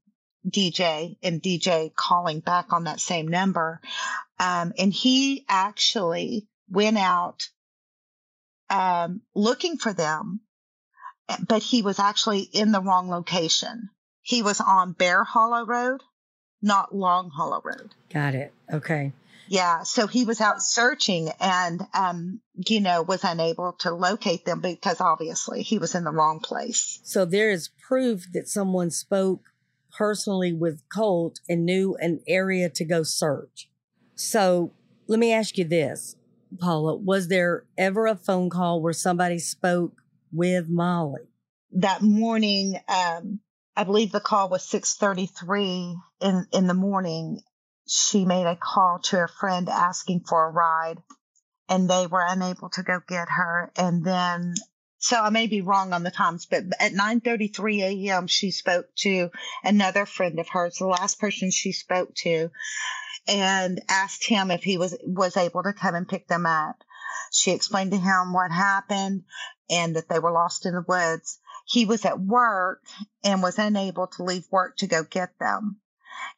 DJ 0.48 1.18
and 1.24 1.42
DJ 1.42 1.94
calling 1.96 2.42
back 2.42 2.72
on 2.74 2.84
that 2.84 3.00
same 3.00 3.28
number. 3.28 3.82
Um, 4.40 4.74
and 4.78 4.94
he 4.94 5.46
actually 5.48 6.48
went 6.70 6.98
out 6.98 7.48
um, 8.70 9.22
looking 9.36 9.78
for 9.78 9.94
them. 9.94 10.42
but 11.48 11.62
he 11.62 11.82
was 11.82 12.00
actually 12.00 12.42
in 12.42 12.72
the 12.72 12.82
wrong 12.82 13.10
location. 13.10 13.90
He 14.22 14.42
was 14.42 14.60
on 14.62 14.94
Bear 14.94 15.24
Hollow 15.24 15.66
Road, 15.66 16.02
not 16.62 16.94
Long 16.94 17.30
Hollow 17.30 17.62
Road. 17.64 17.94
Got 18.14 18.36
it. 18.36 18.54
Okay. 18.72 19.14
Yeah. 19.50 19.84
So 19.84 20.08
he 20.08 20.26
was 20.26 20.42
out 20.42 20.62
searching 20.62 21.30
and, 21.40 21.82
um, 21.94 22.42
you 22.68 22.82
know, 22.82 23.02
was 23.02 23.24
unable 23.24 23.74
to 23.80 23.94
locate 23.94 24.44
them 24.44 24.60
because 24.60 25.00
obviously 25.00 25.64
he 25.64 25.78
was 25.78 25.96
in 25.96 26.04
the 26.04 26.12
wrong 26.12 26.42
place. 26.42 27.00
So 27.04 27.24
there 27.24 27.50
is 27.52 27.70
proof 27.88 28.26
that 28.34 28.50
someone 28.50 28.92
spoke 28.92 29.44
personally 29.98 30.52
with 30.52 30.82
Colt 30.94 31.40
and 31.48 31.66
knew 31.66 31.96
an 32.00 32.20
area 32.28 32.70
to 32.70 32.84
go 32.84 33.04
search. 33.04 33.70
So 34.16 34.74
let 35.08 35.20
me 35.20 35.32
ask 35.32 35.58
you 35.58 35.64
this, 35.64 36.17
Paula, 36.60 36.96
was 36.96 37.28
there 37.28 37.66
ever 37.78 38.08
a 38.08 38.16
phone 38.16 38.50
call 38.50 38.82
where 38.82 38.94
somebody 38.94 39.40
spoke 39.40 40.02
with 40.32 40.68
Molly? 40.70 41.22
That 41.72 42.02
morning, 42.02 42.80
um, 42.88 43.40
I 43.76 43.84
believe 43.84 44.12
the 44.12 44.20
call 44.20 44.50
was 44.50 44.64
633 44.64 45.98
in, 46.22 46.48
in 46.52 46.68
the 46.68 46.74
morning. 46.74 47.42
She 47.88 48.26
made 48.26 48.46
a 48.46 48.56
call 48.56 49.00
to 49.06 49.24
a 49.24 49.28
friend 49.28 49.70
asking 49.70 50.22
for 50.28 50.46
a 50.46 50.52
ride 50.52 50.98
and 51.70 51.90
they 51.90 52.08
were 52.08 52.26
unable 52.26 52.70
to 52.70 52.84
go 52.84 53.02
get 53.08 53.28
her. 53.30 53.72
And 53.78 54.04
then 54.04 54.56
so 55.00 55.22
I 55.22 55.30
may 55.30 55.48
be 55.48 55.62
wrong 55.62 55.94
on 55.94 56.04
the 56.04 56.12
times, 56.12 56.48
but 56.48 56.64
at 56.80 56.94
9:33 56.94 58.08
a.m. 58.08 58.28
she 58.28 58.52
spoke 58.52 58.88
to 58.98 59.30
another 59.64 60.06
friend 60.06 60.40
of 60.40 60.50
hers, 60.50 60.78
the 60.78 60.88
last 60.88 61.20
person 61.20 61.52
she 61.52 61.72
spoke 61.72 62.16
to, 62.24 62.50
and 63.28 63.82
asked 63.90 64.26
him 64.26 64.52
if 64.52 64.64
he 64.64 64.78
was 64.78 64.96
was 65.04 65.36
able 65.38 65.64
to 65.64 65.74
come 65.74 65.96
and 65.96 66.08
pick 66.08 66.28
them 66.28 66.46
up. 66.46 66.84
She 67.32 67.52
explained 67.52 67.92
to 67.92 67.98
him 67.98 68.34
what 68.34 68.52
happened 68.52 69.24
and 69.70 69.96
that 69.96 70.08
they 70.10 70.20
were 70.20 70.32
lost 70.32 70.66
in 70.66 70.74
the 70.74 70.86
woods. 70.88 71.40
He 71.66 71.86
was 71.86 72.06
at 72.06 72.20
work 72.20 72.84
and 73.24 73.44
was 73.44 73.60
unable 73.60 74.08
to 74.08 74.24
leave 74.24 74.46
work 74.52 74.78
to 74.78 74.88
go 74.88 75.04
get 75.04 75.38
them. 75.40 75.82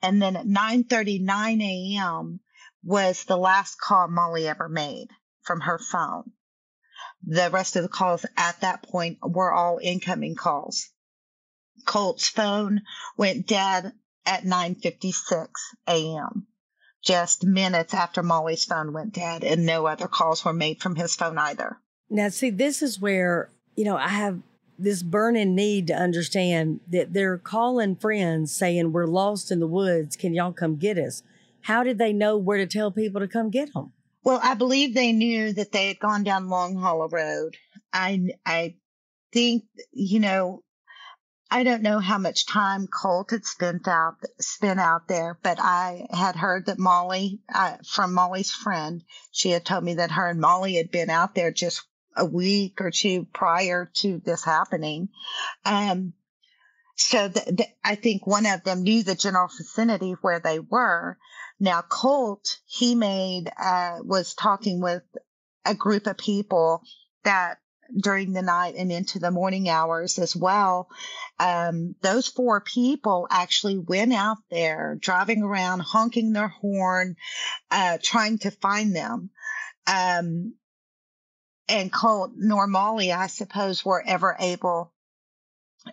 And 0.02 0.22
then 0.22 0.36
at 0.36 0.46
9:39 0.46 1.62
a.m. 1.62 2.40
was 2.84 3.24
the 3.24 3.38
last 3.38 3.80
call 3.80 4.08
Molly 4.08 4.48
ever 4.48 4.68
made 4.68 5.10
from 5.42 5.62
her 5.62 5.78
phone. 5.78 6.32
The 7.24 7.50
rest 7.52 7.76
of 7.76 7.84
the 7.84 7.90
calls 7.90 8.26
at 8.36 8.62
that 8.62 8.84
point 8.84 9.20
were 9.22 9.54
all 9.54 9.80
incoming 9.82 10.36
calls. 10.36 10.90
Colt's 11.86 12.28
phone 12.28 12.82
went 13.18 13.48
dead 13.48 13.94
at 14.26 14.44
9:56 14.44 15.50
a.m. 15.88 16.48
Just 17.04 17.46
minutes 17.46 17.94
after 17.94 18.22
Molly's 18.22 18.66
phone 18.66 18.94
went 18.94 19.14
dead 19.14 19.44
and 19.44 19.66
no 19.66 19.86
other 19.86 20.08
calls 20.08 20.44
were 20.44 20.54
made 20.54 20.82
from 20.82 20.96
his 20.96 21.16
phone 21.16 21.38
either. 21.38 21.78
Now 22.10 22.30
see 22.30 22.50
this 22.50 22.82
is 22.82 23.00
where, 23.00 23.50
you 23.76 23.86
know, 23.86 23.96
I 23.96 24.10
have 24.10 24.40
this 24.78 25.04
burning 25.04 25.56
need 25.56 25.88
to 25.88 25.94
understand 25.94 26.80
that 26.90 27.14
they're 27.14 27.38
calling 27.38 27.96
friends 27.96 28.52
saying 28.52 28.92
we're 28.92 29.06
lost 29.06 29.52
in 29.52 29.60
the 29.60 29.68
woods, 29.68 30.16
can 30.16 30.34
y'all 30.34 30.54
come 30.54 30.78
get 30.78 30.98
us? 30.98 31.22
How 31.62 31.84
did 31.84 31.98
they 31.98 32.14
know 32.14 32.38
where 32.38 32.58
to 32.58 32.66
tell 32.66 32.92
people 32.92 33.20
to 33.20 33.28
come 33.28 33.50
get 33.50 33.74
them? 33.74 33.92
Well, 34.24 34.40
I 34.42 34.54
believe 34.54 34.94
they 34.94 35.12
knew 35.12 35.54
that 35.54 35.72
they 35.72 35.88
had 35.88 36.00
gone 36.00 36.24
down 36.24 36.50
Long 36.50 36.76
Hollow 36.76 37.10
Road. 37.10 37.58
I, 37.94 38.30
I 38.46 38.76
think, 39.32 39.64
you 39.92 40.20
know, 40.20 40.64
I 41.52 41.64
don't 41.64 41.82
know 41.82 42.00
how 42.00 42.20
much 42.20 42.46
time 42.46 42.88
Colt 42.88 43.32
had 43.32 43.46
spent 43.46 43.88
out 43.88 44.18
spent 44.40 44.80
out 44.80 45.08
there, 45.08 45.40
but 45.42 45.60
I 45.60 46.08
had 46.12 46.36
heard 46.36 46.68
that 46.68 46.78
Molly, 46.78 47.40
uh, 47.54 47.78
from 47.88 48.14
Molly's 48.14 48.52
friend, 48.52 49.04
she 49.32 49.50
had 49.50 49.66
told 49.66 49.84
me 49.84 49.96
that 49.96 50.12
her 50.12 50.28
and 50.28 50.40
Molly 50.40 50.76
had 50.76 50.92
been 50.92 51.10
out 51.10 51.34
there 51.34 51.52
just 51.52 51.82
a 52.16 52.26
week 52.26 52.82
or 52.82 52.92
two 52.92 53.26
prior 53.34 53.90
to 53.96 54.22
this 54.24 54.44
happening. 54.44 55.10
Um, 55.66 56.14
so 56.96 57.32
I 57.84 57.96
think 57.96 58.28
one 58.28 58.46
of 58.46 58.64
them 58.64 58.84
knew 58.84 59.02
the 59.02 59.16
general 59.16 59.48
vicinity 59.48 60.12
where 60.22 60.40
they 60.40 60.60
were. 60.60 61.18
Now 61.60 61.82
Colt, 61.82 62.60
he 62.68 62.94
made, 62.94 63.50
uh, 63.58 64.00
was 64.04 64.36
talking 64.36 64.82
with 64.82 65.04
a 65.66 65.74
group 65.74 66.06
of 66.08 66.18
people 66.18 66.84
that 67.24 67.58
during 67.96 68.34
the 68.34 68.42
night 68.42 68.76
and 68.78 68.92
into 68.92 69.20
the 69.20 69.32
morning 69.32 69.70
hours 69.70 70.20
as 70.20 70.36
well. 70.36 70.90
Um, 71.40 71.96
those 72.02 72.28
four 72.28 72.62
people 72.62 73.28
actually 73.30 73.78
went 73.78 74.14
out 74.14 74.38
there 74.50 74.98
driving 75.00 75.44
around, 75.44 75.82
honking 75.82 76.34
their 76.34 76.48
horn, 76.48 77.16
uh, 77.72 77.98
trying 78.02 78.40
to 78.40 78.52
find 78.52 78.96
them. 78.96 79.30
Um, 79.88 80.56
and 81.68 81.92
Colt 81.92 82.32
nor 82.36 82.68
Molly, 82.68 83.12
I 83.12 83.28
suppose, 83.28 83.86
were 83.86 84.04
ever 84.06 84.36
able, 84.40 84.92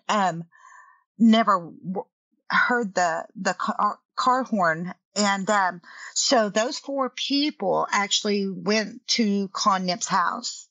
um, 0.08 0.44
never 1.18 1.70
heard 2.50 2.94
the, 2.94 3.26
the 3.36 3.54
car, 3.54 3.98
car 4.16 4.42
horn 4.44 4.94
and 5.16 5.48
um, 5.48 5.80
so 6.14 6.50
those 6.50 6.78
four 6.78 7.08
people 7.08 7.86
actually 7.90 8.48
went 8.48 9.06
to 9.08 9.48
Con 9.48 9.86
Nipp's 9.86 10.06
house, 10.06 10.68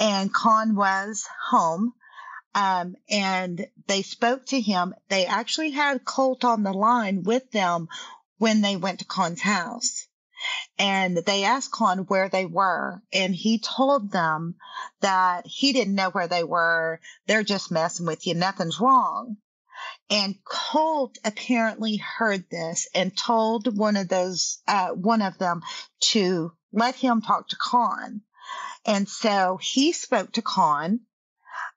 and 0.00 0.32
Con 0.32 0.74
was 0.74 1.28
home. 1.50 1.92
Um, 2.52 2.96
and 3.08 3.64
they 3.86 4.02
spoke 4.02 4.46
to 4.46 4.60
him. 4.60 4.94
They 5.08 5.26
actually 5.26 5.70
had 5.70 6.04
Colt 6.04 6.44
on 6.44 6.64
the 6.64 6.72
line 6.72 7.22
with 7.22 7.48
them 7.52 7.88
when 8.38 8.62
they 8.62 8.76
went 8.76 9.00
to 9.00 9.04
Con's 9.04 9.42
house. 9.42 10.08
And 10.78 11.18
they 11.18 11.44
asked 11.44 11.70
Con 11.70 11.98
where 12.06 12.30
they 12.30 12.46
were, 12.46 13.02
and 13.12 13.34
he 13.34 13.58
told 13.58 14.10
them 14.10 14.56
that 15.02 15.46
he 15.46 15.74
didn't 15.74 15.94
know 15.94 16.08
where 16.08 16.28
they 16.28 16.42
were. 16.42 16.98
They're 17.26 17.44
just 17.44 17.70
messing 17.70 18.06
with 18.06 18.26
you. 18.26 18.34
Nothing's 18.34 18.80
wrong. 18.80 19.36
And 20.08 20.42
Colt 20.44 21.18
apparently 21.24 21.98
heard 21.98 22.48
this 22.50 22.88
and 22.94 23.16
told 23.16 23.76
one 23.76 23.96
of 23.96 24.08
those, 24.08 24.60
uh, 24.66 24.88
one 24.88 25.20
of 25.20 25.36
them 25.38 25.60
to 26.12 26.52
let 26.72 26.94
him 26.94 27.20
talk 27.20 27.48
to 27.48 27.56
Con. 27.56 28.22
And 28.84 29.08
so 29.08 29.58
he 29.60 29.92
spoke 29.92 30.32
to 30.32 30.42
Con. 30.42 31.00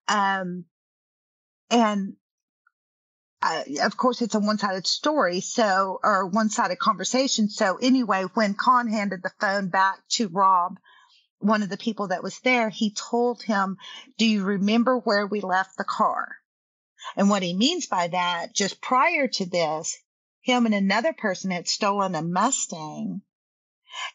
Um, 0.07 0.65
and 1.69 2.15
uh, 3.41 3.63
of 3.81 3.97
course, 3.97 4.21
it's 4.21 4.35
a 4.35 4.39
one 4.39 4.57
sided 4.57 4.87
story. 4.87 5.41
So, 5.41 5.99
or 6.01 6.27
one 6.27 6.49
sided 6.49 6.79
conversation. 6.79 7.49
So 7.49 7.77
anyway, 7.81 8.23
when 8.33 8.53
Con 8.53 8.87
handed 8.87 9.21
the 9.21 9.33
phone 9.39 9.69
back 9.69 9.99
to 10.11 10.29
Rob, 10.29 10.77
one 11.39 11.61
of 11.61 11.69
the 11.69 11.77
people 11.77 12.07
that 12.07 12.23
was 12.23 12.39
there, 12.39 12.69
he 12.69 12.93
told 12.93 13.43
him, 13.43 13.77
do 14.17 14.25
you 14.25 14.43
remember 14.43 14.97
where 14.97 15.27
we 15.27 15.41
left 15.41 15.77
the 15.77 15.83
car? 15.83 16.37
And 17.17 17.29
what 17.29 17.43
he 17.43 17.53
means 17.53 17.85
by 17.87 18.07
that, 18.07 18.55
just 18.55 18.81
prior 18.81 19.27
to 19.27 19.45
this, 19.45 19.97
him 20.41 20.65
and 20.65 20.73
another 20.73 21.11
person 21.11 21.51
had 21.51 21.67
stolen 21.67 22.15
a 22.15 22.21
Mustang. 22.21 23.21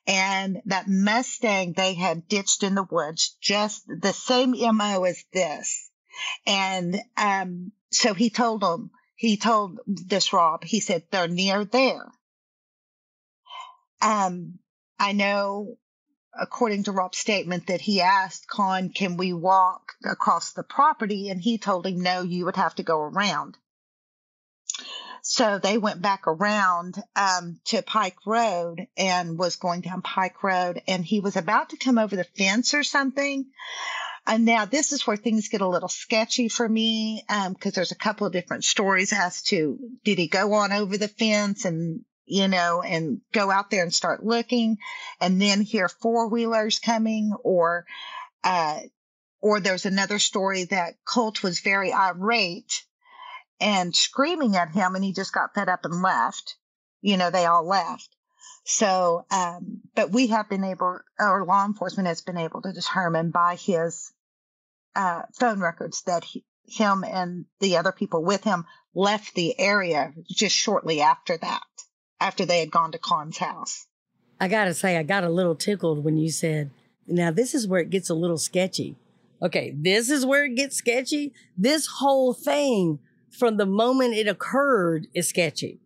And 0.07 0.63
that 0.67 0.89
Mustang 0.89 1.73
they 1.73 1.95
had 1.95 2.29
ditched 2.29 2.63
in 2.63 2.75
the 2.75 2.83
woods, 2.83 3.37
just 3.41 3.85
the 3.87 4.13
same 4.13 4.53
MO 4.53 5.05
as 5.05 5.25
this. 5.33 5.91
And, 6.47 7.01
um, 7.17 7.73
so 7.91 8.15
he 8.15 8.31
told 8.31 8.61
them, 8.61 8.91
he 9.15 9.37
told 9.37 9.81
this 9.87 10.33
Rob, 10.33 10.65
he 10.65 10.81
said, 10.81 11.05
they're 11.11 11.29
near 11.29 11.65
there. 11.65 12.07
Um, 14.01 14.59
I 14.99 15.13
know 15.13 15.79
according 16.39 16.85
to 16.85 16.93
Rob's 16.93 17.19
statement, 17.19 17.67
that 17.67 17.81
he 17.81 18.01
asked 18.01 18.47
Con, 18.49 18.91
can 18.91 19.17
we 19.17 19.33
walk 19.33 19.95
across 20.05 20.53
the 20.53 20.63
property? 20.63 21.29
And 21.29 21.41
he 21.41 21.59
told 21.59 21.87
him, 21.87 22.01
no, 22.01 22.23
you 22.23 22.45
would 22.45 22.57
have 22.57 22.75
to 22.77 22.83
go 22.83 23.01
around. 23.01 23.59
So 25.31 25.59
they 25.59 25.77
went 25.77 26.01
back 26.01 26.27
around 26.27 26.97
um, 27.15 27.61
to 27.67 27.83
Pike 27.83 28.17
Road 28.25 28.87
and 28.97 29.39
was 29.39 29.57
going 29.57 29.83
down 29.83 30.01
Pike 30.01 30.43
Road, 30.43 30.81
and 30.89 31.05
he 31.05 31.21
was 31.21 31.37
about 31.37 31.69
to 31.69 31.77
come 31.77 31.99
over 31.99 32.17
the 32.17 32.25
fence 32.25 32.73
or 32.73 32.83
something. 32.83 33.45
And 34.27 34.47
now 34.47 34.65
this 34.65 34.91
is 34.91 35.07
where 35.07 35.19
things 35.19 35.49
get 35.49 35.61
a 35.61 35.69
little 35.69 35.91
sketchy 35.91 36.49
for 36.49 36.67
me 36.67 37.23
because 37.29 37.47
um, 37.47 37.73
there's 37.75 37.93
a 37.93 37.95
couple 37.95 38.27
of 38.27 38.33
different 38.33 38.65
stories 38.65 39.13
as 39.13 39.43
to 39.45 39.79
did 40.03 40.17
he 40.17 40.29
go 40.29 40.55
on 40.55 40.73
over 40.73 40.97
the 40.97 41.09
fence 41.09 41.67
and 41.67 42.07
you 42.25 42.49
know, 42.49 42.81
and 42.81 43.21
go 43.33 43.51
out 43.51 43.71
there 43.71 43.83
and 43.83 43.93
start 43.93 44.25
looking 44.25 44.79
and 45.21 45.41
then 45.41 45.61
hear 45.61 45.91
four 45.91 46.29
wheelers 46.29 46.79
coming 46.79 47.33
or, 47.45 47.85
uh, 48.45 48.81
or 49.43 49.61
there's 49.61 49.85
another 49.85 50.19
story 50.19 50.65
that 50.65 50.95
Colt 51.05 51.43
was 51.43 51.61
very 51.61 51.93
irate 51.93 52.85
and 53.61 53.95
screaming 53.95 54.57
at 54.57 54.71
him 54.71 54.95
and 54.95 55.05
he 55.05 55.13
just 55.13 55.33
got 55.33 55.55
fed 55.55 55.69
up 55.69 55.85
and 55.85 56.03
left. 56.03 56.57
You 57.01 57.17
know, 57.17 57.31
they 57.31 57.47
all 57.47 57.67
left. 57.67 58.09
So, 58.65 59.25
um, 59.31 59.81
but 59.95 60.13
we 60.13 60.27
have 60.29 60.49
been 60.49 60.65
able, 60.65 61.01
or 61.19 61.45
law 61.47 61.65
enforcement 61.65 62.09
has 62.09 62.21
been 62.21 62.37
able 62.37 62.61
to 62.63 62.73
determine 62.73 63.31
by 63.31 63.57
his, 63.57 64.13
uh, 64.95 65.23
phone 65.39 65.61
records 65.61 66.03
that 66.03 66.25
he, 66.25 66.45
him 66.67 67.05
and 67.05 67.47
the 67.61 67.79
other 67.79 67.93
people 67.93 68.23
with 68.23 68.45
him 68.45 68.67
left 68.95 69.35
the 69.35 69.59
area 69.59 70.13
just 70.29 70.55
shortly 70.55 71.01
after 71.01 71.37
that 71.39 71.63
after 72.21 72.45
they 72.45 72.61
had 72.61 72.71
gone 72.71 72.93
to 72.93 72.99
Con's 72.99 73.39
house. 73.39 73.87
I 74.41 74.49
got 74.49 74.65
to 74.65 74.75
say, 74.75 74.97
I 74.97 75.03
got 75.03 75.25
a 75.25 75.31
little 75.31 75.55
tickled 75.55 76.05
when 76.05 76.17
you 76.17 76.31
said, 76.31 76.71
now 77.07 77.31
this 77.31 77.55
is 77.55 77.67
where 77.67 77.81
it 77.81 77.91
gets 77.91 78.11
a 78.11 78.15
little 78.15 78.39
sketchy. 78.39 78.97
Okay, 79.41 79.73
this 79.77 80.11
is 80.11 80.27
where 80.27 80.45
it 80.45 80.57
gets 80.57 80.77
sketchy. 80.77 81.33
This 81.57 81.87
whole 81.87 82.35
thing 82.35 82.99
from 83.31 83.57
the 83.57 83.67
moment 83.67 84.15
it 84.15 84.29
occurred 84.29 85.07
is 85.15 85.29
sketchy 85.29 85.81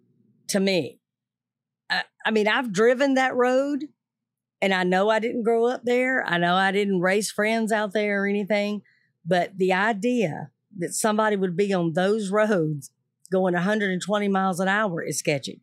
to 0.48 0.60
me. 0.60 0.98
I, 1.90 2.02
I 2.24 2.30
mean, 2.30 2.48
I've 2.48 2.72
driven 2.72 3.14
that 3.14 3.34
road 3.34 3.84
and 4.60 4.72
I 4.72 4.84
know 4.84 5.10
I 5.10 5.18
didn't 5.18 5.42
grow 5.42 5.66
up 5.66 5.82
there. 5.84 6.24
I 6.24 6.38
know 6.38 6.54
I 6.54 6.70
didn't 6.72 7.00
raise 7.00 7.30
friends 7.30 7.72
out 7.72 7.92
there 7.92 8.22
or 8.22 8.26
anything, 8.26 8.82
but 9.26 9.58
the 9.58 9.72
idea 9.72 10.50
that 10.78 10.94
somebody 10.94 11.36
would 11.36 11.56
be 11.56 11.72
on 11.72 11.92
those 11.92 12.30
roads 12.30 12.90
going 13.30 13.54
120 13.54 14.28
miles 14.28 14.60
an 14.60 14.68
hour 14.68 15.02
is 15.02 15.18
sketchy. 15.18 15.62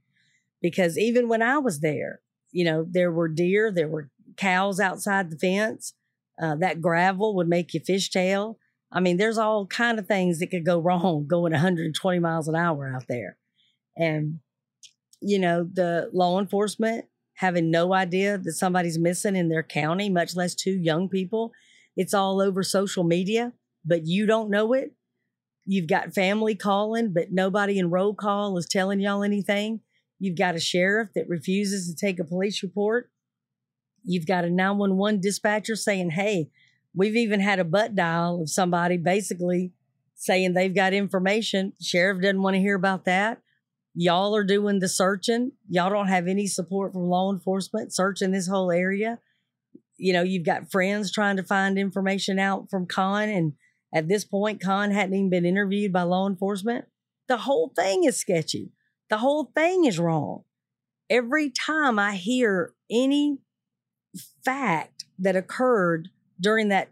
Because 0.61 0.97
even 0.97 1.29
when 1.29 1.41
I 1.41 1.57
was 1.59 1.79
there, 1.79 2.19
you 2.51 2.65
know, 2.65 2.85
there 2.89 3.11
were 3.11 3.29
deer, 3.29 3.71
there 3.71 3.87
were 3.87 4.09
cows 4.35 4.79
outside 4.79 5.29
the 5.29 5.37
fence. 5.37 5.93
Uh, 6.41 6.55
that 6.55 6.81
gravel 6.81 7.35
would 7.35 7.47
make 7.47 7.73
you 7.73 7.79
fishtail. 7.79 8.55
I 8.91 8.99
mean, 8.99 9.17
there's 9.17 9.38
all 9.38 9.67
kind 9.67 9.99
of 9.99 10.08
things 10.08 10.39
that 10.39 10.47
could 10.47 10.65
go 10.65 10.80
wrong 10.80 11.25
going 11.28 11.52
120 11.52 12.19
miles 12.19 12.47
an 12.47 12.56
hour 12.56 12.91
out 12.93 13.06
there. 13.08 13.38
And, 13.97 14.39
you 15.21 15.39
know, 15.39 15.67
the 15.71 16.10
law 16.13 16.39
enforcement 16.39 17.06
having 17.36 17.71
no 17.71 17.93
idea 17.93 18.38
that 18.38 18.54
somebody's 18.54 18.99
missing 18.99 19.36
in 19.36 19.47
their 19.47 19.63
county, 19.63 20.10
much 20.10 20.36
less 20.36 20.54
two 20.54 20.78
young 20.78 21.08
people. 21.08 21.54
It's 21.95 22.13
all 22.13 22.41
over 22.41 22.63
social 22.63 23.04
media, 23.04 23.54
but 23.86 24.06
you 24.06 24.25
don't 24.25 24.49
know 24.49 24.73
it. 24.73 24.93
You've 25.65 25.88
got 25.88 26.13
family 26.13 26.56
calling, 26.56 27.13
but 27.13 27.32
nobody 27.32 27.80
in 27.80 27.91
roll 27.91 28.13
call 28.13 28.58
is 28.58 28.65
telling 28.65 28.99
y'all 28.99 29.23
anything. 29.23 29.82
You've 30.19 30.38
got 30.38 30.56
a 30.56 30.60
sheriff 30.60 31.10
that 31.15 31.30
refuses 31.30 31.88
to 31.88 31.95
take 31.95 32.19
a 32.19 32.25
police 32.25 32.62
report. 32.62 33.10
You've 34.04 34.28
got 34.28 34.43
a 34.43 34.49
911 34.49 35.21
dispatcher 35.21 35.75
saying, 35.75 36.12
Hey, 36.12 36.49
we've 36.99 37.15
even 37.15 37.39
had 37.39 37.59
a 37.59 37.63
butt 37.63 37.95
dial 37.95 38.41
of 38.41 38.49
somebody 38.49 38.97
basically 38.97 39.71
saying 40.15 40.53
they've 40.53 40.75
got 40.75 40.91
information. 40.93 41.71
Sheriff 41.81 42.21
doesn't 42.21 42.41
want 42.41 42.55
to 42.55 42.59
hear 42.59 42.75
about 42.75 43.05
that. 43.05 43.41
Y'all 43.95 44.35
are 44.35 44.43
doing 44.43 44.79
the 44.79 44.89
searching. 44.89 45.53
Y'all 45.69 45.89
don't 45.89 46.09
have 46.09 46.27
any 46.27 46.45
support 46.45 46.91
from 46.91 47.03
law 47.03 47.31
enforcement 47.31 47.95
searching 47.95 48.31
this 48.31 48.49
whole 48.49 48.69
area. 48.69 49.17
You 49.95 50.12
know, 50.12 50.23
you've 50.23 50.45
got 50.45 50.71
friends 50.71 51.09
trying 51.09 51.38
to 51.38 51.43
find 51.43 51.79
information 51.79 52.38
out 52.38 52.69
from 52.69 52.85
Con, 52.85 53.29
and 53.29 53.53
at 53.93 54.09
this 54.09 54.25
point, 54.25 54.62
Con 54.62 54.91
hadn't 54.91 55.15
even 55.15 55.29
been 55.29 55.45
interviewed 55.45 55.93
by 55.93 56.01
law 56.01 56.27
enforcement. 56.27 56.85
The 57.29 57.38
whole 57.38 57.71
thing 57.75 58.03
is 58.03 58.17
sketchy. 58.17 58.73
The 59.09 59.19
whole 59.19 59.51
thing 59.55 59.85
is 59.85 59.99
wrong. 59.99 60.43
Every 61.09 61.49
time 61.49 61.97
I 61.97 62.15
hear 62.15 62.73
any 62.91 63.39
fact 64.43 65.05
that 65.17 65.38
occurred 65.38 66.09
during 66.39 66.69
that 66.69 66.89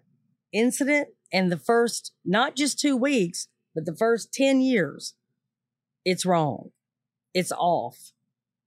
incident 0.53 1.09
and 1.31 1.51
the 1.51 1.57
first, 1.57 2.13
not 2.25 2.55
just 2.55 2.79
two 2.79 2.95
weeks, 2.95 3.47
but 3.75 3.85
the 3.85 3.95
first 3.95 4.33
10 4.33 4.61
years, 4.61 5.13
it's 6.05 6.25
wrong. 6.25 6.71
It's 7.33 7.51
off. 7.51 8.11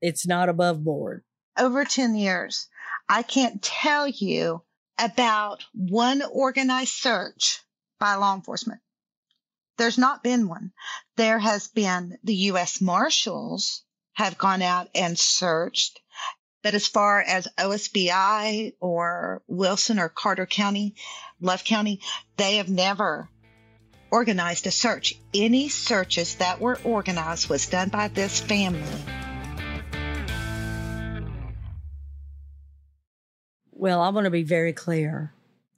It's 0.01 0.27
not 0.27 0.49
above 0.49 0.85
board. 0.85 1.25
Over 1.59 1.85
10 1.85 2.14
years, 2.14 2.69
I 3.09 3.23
can't 3.23 3.62
tell 3.62 4.07
you 4.07 4.62
about 4.99 5.64
one 5.75 6.23
organized 6.23 6.95
search 6.95 7.61
by 7.99 8.14
law 8.14 8.35
enforcement. 8.35 8.81
There's 9.79 9.99
not 9.99 10.23
been 10.23 10.47
one. 10.47 10.73
There 11.16 11.38
has 11.38 11.69
been 11.69 12.19
the 12.23 12.35
U.S. 12.35 12.81
Marshals 12.81 13.83
have 14.12 14.37
gone 14.37 14.61
out 14.61 14.88
and 14.95 15.19
searched. 15.19 15.99
But 16.62 16.75
as 16.75 16.87
far 16.87 17.23
as 17.23 17.49
OSBI 17.59 18.75
or 18.81 19.42
Wilson 19.46 19.99
or 19.99 20.11
Carter 20.11 20.44
County, 20.44 20.94
Love 21.40 21.64
County, 21.64 22.01
they 22.37 22.57
have 22.57 22.68
never 22.68 23.31
organized 24.11 24.66
a 24.66 24.70
search. 24.70 25.14
Any 25.33 25.70
searches 25.70 26.35
that 26.35 26.61
were 26.61 26.79
organized 26.85 27.49
was 27.49 27.66
done 27.66 27.88
by 27.88 28.09
this 28.09 28.40
family. 28.40 28.83
Well, 33.70 34.03
I 34.03 34.11
want 34.11 34.27
to 34.27 34.31
be 34.31 34.42
very 34.42 34.75
clear. 34.75 35.33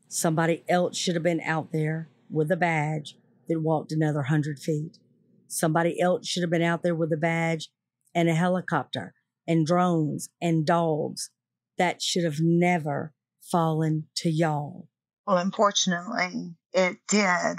Somebody 0.09 0.64
else 0.68 0.99
should 0.99 1.14
have 1.14 1.23
been 1.23 1.40
out 1.40 1.71
there 1.71 2.09
with 2.29 2.51
a 2.51 2.57
badge 2.57 3.16
that 3.49 3.61
walked 3.61 3.92
another 3.92 4.23
hundred 4.23 4.59
feet. 4.59 4.99
Somebody 5.47 6.01
else 6.01 6.27
should 6.27 6.42
have 6.42 6.51
been 6.51 6.61
out 6.61 6.83
there 6.83 6.97
with 6.97 7.12
a 7.12 7.16
badge 7.16 7.68
and 8.16 8.29
a 8.29 8.35
helicopter 8.35 9.14
and 9.46 9.66
drones 9.66 10.28
and 10.40 10.66
dogs. 10.66 11.31
That 11.78 12.02
should 12.02 12.24
have 12.24 12.40
never 12.40 13.14
fallen 13.40 14.09
to 14.16 14.31
y'all. 14.31 14.88
Well, 15.26 15.38
unfortunately, 15.38 16.55
it 16.72 16.98
did. 17.09 17.59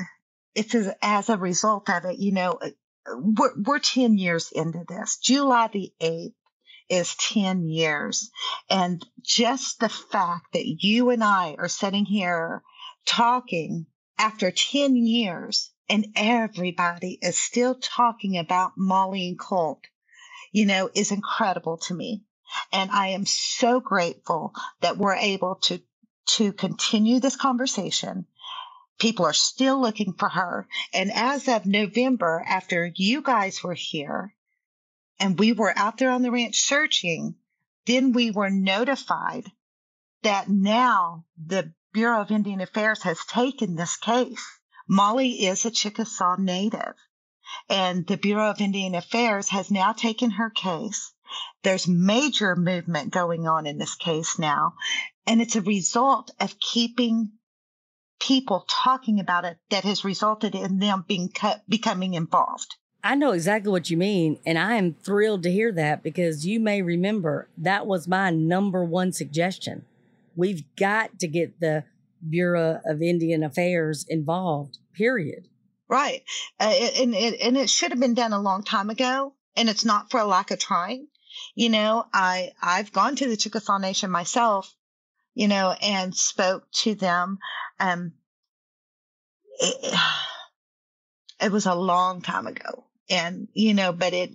It's 0.56 0.76
as, 1.02 1.30
a 1.30 1.38
result 1.38 1.90
of 1.90 2.06
it, 2.06 2.20
you 2.20 2.32
know, 2.32 2.60
uh, 2.62 2.70
we're, 3.16 3.54
we're 3.58 3.80
10 3.80 4.18
years 4.18 4.52
into 4.52 4.84
this. 4.88 5.18
July 5.18 5.70
the 5.72 5.92
8th 6.00 6.34
is 6.90 7.16
10 7.16 7.66
years. 7.66 8.30
And 8.70 9.04
just 9.22 9.80
the 9.80 9.90
fact 9.90 10.54
that 10.54 10.66
you 10.66 11.10
and 11.10 11.24
I 11.24 11.56
are 11.58 11.68
sitting 11.68 12.06
here 12.06 12.62
talking 13.06 13.88
after 14.18 14.52
10 14.52 14.96
years 14.96 15.72
and 15.90 16.08
everybody 16.16 17.18
is 17.22 17.38
still 17.38 17.76
talking 17.76 18.38
about 18.38 18.74
Molly 18.78 19.28
and 19.28 19.40
Colt, 19.40 19.84
you 20.54 20.66
know, 20.66 20.90
is 20.94 21.12
incredible 21.12 21.78
to 21.78 21.94
me. 21.94 22.24
And 22.72 22.92
I 22.92 23.10
am 23.10 23.26
so 23.26 23.82
grateful 23.82 24.54
that 24.82 24.98
we're 24.98 25.16
able 25.16 25.56
to, 25.64 25.82
to 26.38 26.54
continue 26.54 27.20
this 27.20 27.36
conversation. 27.36 28.28
People 29.00 29.26
are 29.26 29.34
still 29.34 29.82
looking 29.82 30.14
for 30.14 30.30
her. 30.30 30.68
And 30.94 31.12
as 31.12 31.48
of 31.48 31.66
November, 31.66 32.44
after 32.48 32.90
you 32.96 33.22
guys 33.22 33.64
were 33.64 33.74
here 33.74 34.36
and 35.20 35.38
we 35.38 35.52
were 35.52 35.74
out 35.76 35.98
there 35.98 36.12
on 36.12 36.22
the 36.22 36.32
ranch 36.32 36.60
searching, 36.60 37.36
then 37.88 38.14
we 38.14 38.30
were 38.32 38.52
notified 38.52 39.52
that 40.22 40.48
now 40.48 41.26
the 41.44 41.74
Bureau 41.92 42.22
of 42.22 42.32
Indian 42.32 42.62
Affairs 42.62 43.02
has 43.04 43.26
taken 43.26 43.76
this 43.76 43.98
case. 43.98 44.46
Molly 44.88 45.46
is 45.46 45.66
a 45.66 45.72
Chickasaw 45.72 46.36
native, 46.38 46.94
and 47.70 48.06
the 48.08 48.18
Bureau 48.18 48.50
of 48.50 48.62
Indian 48.62 48.96
Affairs 48.96 49.50
has 49.50 49.72
now 49.72 49.94
taken 49.94 50.32
her 50.32 50.50
case. 50.50 51.14
There's 51.64 51.88
major 51.88 52.56
movement 52.56 53.12
going 53.12 53.48
on 53.48 53.66
in 53.66 53.78
this 53.78 53.96
case 53.96 54.38
now, 54.38 54.76
and 55.26 55.42
it's 55.42 55.56
a 55.56 55.62
result 55.62 56.32
of 56.40 56.60
keeping 56.60 57.32
people 58.20 58.66
talking 58.70 59.20
about 59.20 59.46
it 59.46 59.58
that 59.70 59.84
has 59.84 60.06
resulted 60.06 60.56
in 60.56 60.80
them 60.80 61.04
being 61.08 61.32
becoming 61.68 62.14
involved. 62.14 62.76
I 63.04 63.16
know 63.16 63.32
exactly 63.32 63.72
what 63.72 63.90
you 63.90 63.98
mean, 63.98 64.40
and 64.46 64.58
I 64.58 64.76
am 64.76 64.94
thrilled 64.94 65.44
to 65.44 65.52
hear 65.52 65.72
that 65.74 66.04
because 66.04 66.46
you 66.46 66.60
may 66.60 66.82
remember 66.82 67.50
that 67.58 67.86
was 67.86 68.08
my 68.08 68.30
number 68.30 68.84
one 68.84 69.12
suggestion 69.12 69.86
We've 70.36 70.64
got 70.76 71.20
to 71.20 71.28
get 71.28 71.60
the 71.60 71.84
Bureau 72.28 72.82
of 72.86 73.02
Indian 73.02 73.44
Affairs 73.44 74.06
involved, 74.10 74.80
period. 74.94 75.48
Right. 75.94 76.24
Uh, 76.60 76.74
and, 76.98 77.14
and, 77.14 77.36
and 77.36 77.56
it 77.56 77.70
should 77.70 77.92
have 77.92 78.00
been 78.00 78.16
done 78.16 78.34
a 78.34 78.42
long 78.42 78.64
time 78.64 78.90
ago. 78.90 79.36
And 79.56 79.70
it's 79.70 79.86
not 79.86 80.10
for 80.10 80.20
a 80.20 80.26
lack 80.26 80.50
of 80.50 80.58
trying. 80.58 81.08
You 81.54 81.70
know, 81.70 82.08
I, 82.12 82.54
I've 82.60 82.92
gone 82.92 83.16
to 83.18 83.30
the 83.30 83.38
Chickasaw 83.38 83.78
Nation 83.78 84.10
myself, 84.10 84.74
you 85.36 85.48
know, 85.48 85.76
and 85.84 86.16
spoke 86.16 86.64
to 86.82 86.96
them. 86.96 87.38
Um, 87.80 88.14
it, 89.60 89.96
it 91.40 91.52
was 91.52 91.68
a 91.68 91.76
long 91.76 92.24
time 92.24 92.48
ago 92.48 92.86
and 93.10 93.48
you 93.54 93.74
know 93.74 93.92
but 93.92 94.14
it 94.14 94.32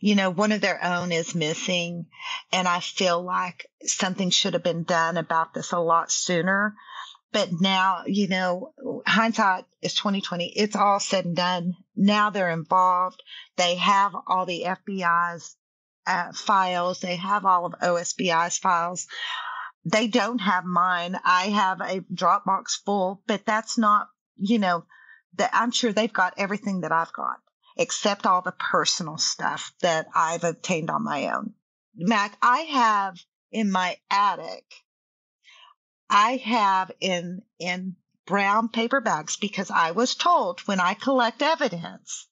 you 0.00 0.16
know 0.16 0.28
one 0.28 0.50
of 0.50 0.60
their 0.60 0.84
own 0.84 1.12
is 1.12 1.36
missing 1.36 2.06
and 2.50 2.66
i 2.66 2.80
feel 2.80 3.22
like 3.22 3.66
something 3.84 4.30
should 4.30 4.54
have 4.54 4.64
been 4.64 4.82
done 4.82 5.16
about 5.16 5.54
this 5.54 5.70
a 5.70 5.78
lot 5.78 6.10
sooner 6.10 6.74
but 7.32 7.50
now 7.60 8.02
you 8.06 8.28
know 8.28 8.72
hindsight 9.06 9.64
is 9.82 9.94
2020 9.94 10.52
it's 10.56 10.76
all 10.76 11.00
said 11.00 11.24
and 11.24 11.36
done. 11.36 11.74
Now 11.96 12.30
they're 12.30 12.50
involved. 12.50 13.22
They 13.56 13.76
have 13.76 14.14
all 14.26 14.46
the 14.46 14.64
fbi's 14.66 15.56
uh, 16.06 16.32
files. 16.32 17.00
They 17.00 17.16
have 17.16 17.44
all 17.44 17.66
of 17.66 17.74
osbi's 17.80 18.58
files. 18.58 19.06
They 19.84 20.06
don't 20.08 20.40
have 20.40 20.64
mine. 20.64 21.18
I 21.24 21.44
have 21.46 21.80
a 21.80 22.00
dropbox 22.00 22.84
full 22.84 23.22
but 23.26 23.44
that's 23.46 23.78
not 23.78 24.08
you 24.36 24.58
know 24.58 24.84
i'm 25.52 25.70
sure 25.70 25.92
they've 25.92 26.12
got 26.12 26.34
everything 26.36 26.80
that 26.80 26.92
i've 26.92 27.12
got 27.12 27.38
except 27.78 28.26
all 28.26 28.42
the 28.42 28.52
personal 28.52 29.16
stuff 29.16 29.72
that 29.80 30.08
I've 30.14 30.44
obtained 30.44 30.90
on 30.90 31.04
my 31.04 31.28
own. 31.32 31.54
Mac, 31.94 32.36
I 32.42 32.58
have 32.60 33.18
in 33.52 33.70
my 33.70 33.96
attic, 34.10 34.64
I 36.10 36.36
have 36.36 36.90
in, 37.00 37.42
in 37.58 37.96
brown 38.26 38.68
paper 38.68 39.00
bags 39.00 39.36
because 39.36 39.70
I 39.70 39.92
was 39.92 40.14
told 40.14 40.60
when 40.60 40.80
I 40.80 40.94
collect 40.94 41.42
evidence 41.42 42.28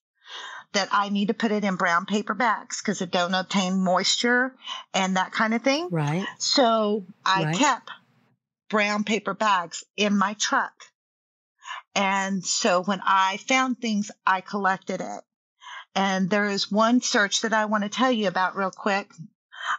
that 0.73 0.89
I 0.91 1.09
need 1.09 1.29
to 1.29 1.33
put 1.33 1.51
it 1.51 1.63
in 1.63 1.75
brown 1.75 2.05
paper 2.05 2.33
bags 2.33 2.81
because 2.81 3.01
it 3.01 3.11
don't 3.11 3.33
obtain 3.33 3.83
moisture 3.83 4.55
and 4.93 5.17
that 5.17 5.31
kind 5.31 5.53
of 5.53 5.63
thing. 5.63 5.89
Right. 5.89 6.25
So 6.37 7.05
I 7.25 7.45
right. 7.45 7.55
kept 7.55 7.89
brown 8.69 9.03
paper 9.03 9.33
bags 9.33 9.83
in 9.95 10.17
my 10.17 10.33
truck. 10.33 10.73
And 11.95 12.45
so 12.45 12.83
when 12.83 13.01
I 13.03 13.37
found 13.37 13.79
things, 13.79 14.11
I 14.25 14.41
collected 14.41 15.01
it. 15.01 15.23
And 15.95 16.29
there 16.29 16.45
is 16.45 16.71
one 16.71 17.01
search 17.01 17.41
that 17.41 17.53
I 17.53 17.65
want 17.65 17.83
to 17.83 17.89
tell 17.89 18.11
you 18.11 18.27
about 18.27 18.55
real 18.55 18.69
quick. 18.69 19.09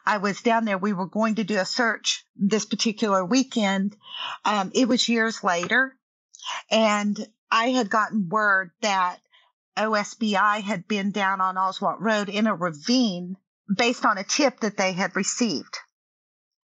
I 0.05 0.18
was 0.18 0.40
down 0.40 0.64
there. 0.64 0.79
We 0.79 0.92
were 0.92 1.07
going 1.07 1.37
to 1.37 1.44
do 1.44 1.59
a 1.59 1.64
search 1.64 2.24
this 2.37 2.64
particular 2.64 3.24
weekend. 3.24 3.96
Um, 4.44 4.70
it 4.74 4.88
was 4.88 5.09
years 5.09 5.42
later. 5.42 5.94
And 6.70 7.18
I 7.51 7.70
had 7.70 7.90
gotten 7.90 8.29
word 8.29 8.70
that 8.83 9.18
OSBI 9.77 10.61
had 10.61 10.88
been 10.88 11.12
down 11.12 11.40
on 11.40 11.57
Oswalt 11.57 12.01
Road 12.01 12.29
in 12.29 12.46
a 12.46 12.55
ravine 12.55 13.37
based 13.74 14.05
on 14.05 14.18
a 14.18 14.24
tip 14.24 14.61
that 14.61 14.77
they 14.77 14.92
had 14.92 15.14
received 15.14 15.79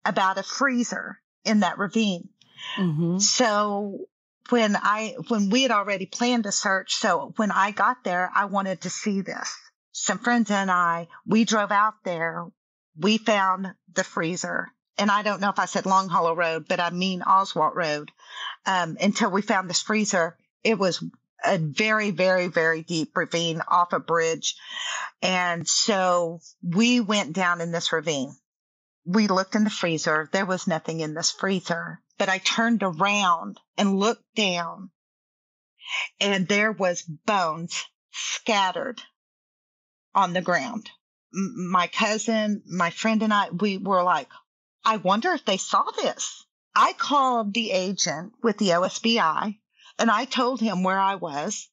about 0.04 0.38
a 0.38 0.42
freezer 0.42 1.18
in 1.44 1.60
that 1.60 1.78
ravine. 1.78 2.28
Mm-hmm. 2.78 3.18
So 3.18 4.06
when 4.50 4.76
I 4.76 5.16
when 5.28 5.50
we 5.50 5.62
had 5.62 5.70
already 5.70 6.06
planned 6.06 6.46
a 6.46 6.52
search, 6.52 6.94
so 6.94 7.32
when 7.36 7.50
I 7.50 7.70
got 7.70 8.04
there, 8.04 8.30
I 8.34 8.46
wanted 8.46 8.82
to 8.82 8.90
see 8.90 9.20
this. 9.20 9.54
Some 9.92 10.18
friends 10.18 10.50
and 10.50 10.70
I, 10.70 11.08
we 11.26 11.44
drove 11.44 11.70
out 11.70 11.94
there. 12.04 12.46
We 12.96 13.18
found 13.18 13.74
the 13.92 14.04
freezer, 14.04 14.68
and 14.98 15.10
I 15.10 15.22
don't 15.22 15.40
know 15.40 15.50
if 15.50 15.58
I 15.58 15.66
said 15.66 15.86
Long 15.86 16.08
Hollow 16.08 16.34
Road, 16.34 16.66
but 16.68 16.80
I 16.80 16.90
mean 16.90 17.22
Oswalt 17.22 17.74
Road. 17.74 18.10
Um, 18.66 18.96
until 19.00 19.30
we 19.30 19.42
found 19.42 19.68
this 19.68 19.82
freezer, 19.82 20.36
it 20.62 20.78
was 20.78 21.02
a 21.44 21.58
very, 21.58 22.10
very, 22.10 22.48
very 22.48 22.82
deep 22.82 23.16
ravine 23.16 23.62
off 23.66 23.92
a 23.92 24.00
bridge, 24.00 24.56
and 25.22 25.66
so 25.66 26.40
we 26.62 27.00
went 27.00 27.32
down 27.32 27.60
in 27.60 27.72
this 27.72 27.92
ravine. 27.92 28.34
We 29.06 29.28
looked 29.28 29.54
in 29.54 29.64
the 29.64 29.70
freezer. 29.70 30.28
There 30.32 30.46
was 30.46 30.66
nothing 30.66 31.00
in 31.00 31.14
this 31.14 31.30
freezer 31.30 32.00
but 32.20 32.28
I 32.28 32.36
turned 32.36 32.82
around 32.82 33.58
and 33.78 33.98
looked 33.98 34.34
down 34.34 34.90
and 36.20 36.46
there 36.46 36.70
was 36.70 37.00
bones 37.00 37.82
scattered 38.10 39.00
on 40.14 40.34
the 40.34 40.42
ground. 40.42 40.90
My 41.32 41.86
cousin, 41.86 42.62
my 42.66 42.90
friend 42.90 43.22
and 43.22 43.32
I, 43.32 43.50
we 43.50 43.78
were 43.78 44.02
like, 44.02 44.28
I 44.84 44.96
wonder 44.96 45.32
if 45.32 45.44
they 45.44 45.56
saw 45.56 45.84
this. 46.02 46.44
I 46.74 46.92
called 46.92 47.54
the 47.54 47.70
agent 47.70 48.32
with 48.42 48.58
the 48.58 48.70
OSBI 48.70 49.58
and 49.98 50.10
I 50.10 50.24
told 50.24 50.60
him 50.60 50.82
where 50.82 50.98
I 50.98 51.16
was. 51.16 51.68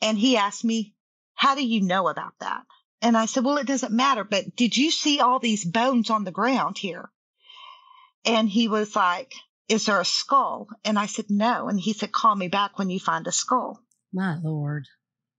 And 0.00 0.18
he 0.18 0.36
asked 0.36 0.64
me, 0.64 0.94
how 1.34 1.54
do 1.54 1.66
you 1.66 1.82
know 1.82 2.08
about 2.08 2.34
that? 2.40 2.62
And 3.02 3.16
I 3.16 3.26
said, 3.26 3.44
well, 3.44 3.58
it 3.58 3.66
doesn't 3.66 3.92
matter, 3.92 4.24
but 4.24 4.56
did 4.56 4.76
you 4.76 4.90
see 4.90 5.20
all 5.20 5.38
these 5.38 5.64
bones 5.64 6.10
on 6.10 6.24
the 6.24 6.30
ground 6.30 6.78
here? 6.78 7.10
And 8.24 8.48
he 8.48 8.68
was 8.68 8.96
like, 8.96 9.34
Is 9.68 9.86
there 9.86 10.00
a 10.00 10.04
skull? 10.04 10.68
And 10.84 10.98
I 10.98 11.06
said, 11.06 11.26
No. 11.28 11.68
And 11.68 11.78
he 11.78 11.92
said, 11.92 12.12
Call 12.12 12.34
me 12.34 12.48
back 12.48 12.78
when 12.78 12.90
you 12.90 12.98
find 12.98 13.26
a 13.26 13.32
skull. 13.32 13.80
My 14.12 14.38
Lord. 14.42 14.86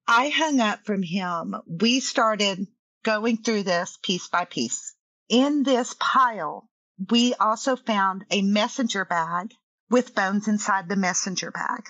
I 0.08 0.30
hung 0.30 0.60
up 0.60 0.86
from 0.86 1.02
him. 1.02 1.56
We 1.66 2.00
started 2.00 2.68
going 3.06 3.38
through 3.38 3.64
this 3.64 3.98
piece 4.04 4.28
by 4.28 4.44
piece. 4.44 4.94
In 5.30 5.64
this 5.64 5.96
pile, 5.98 6.70
we 7.10 7.34
also 7.36 7.78
found 7.78 8.26
a 8.30 8.42
messenger 8.42 9.06
bag 9.06 9.54
with 9.90 10.14
bones 10.14 10.50
inside 10.50 10.90
the 10.90 10.98
messenger 10.98 11.52
bag. 11.52 11.86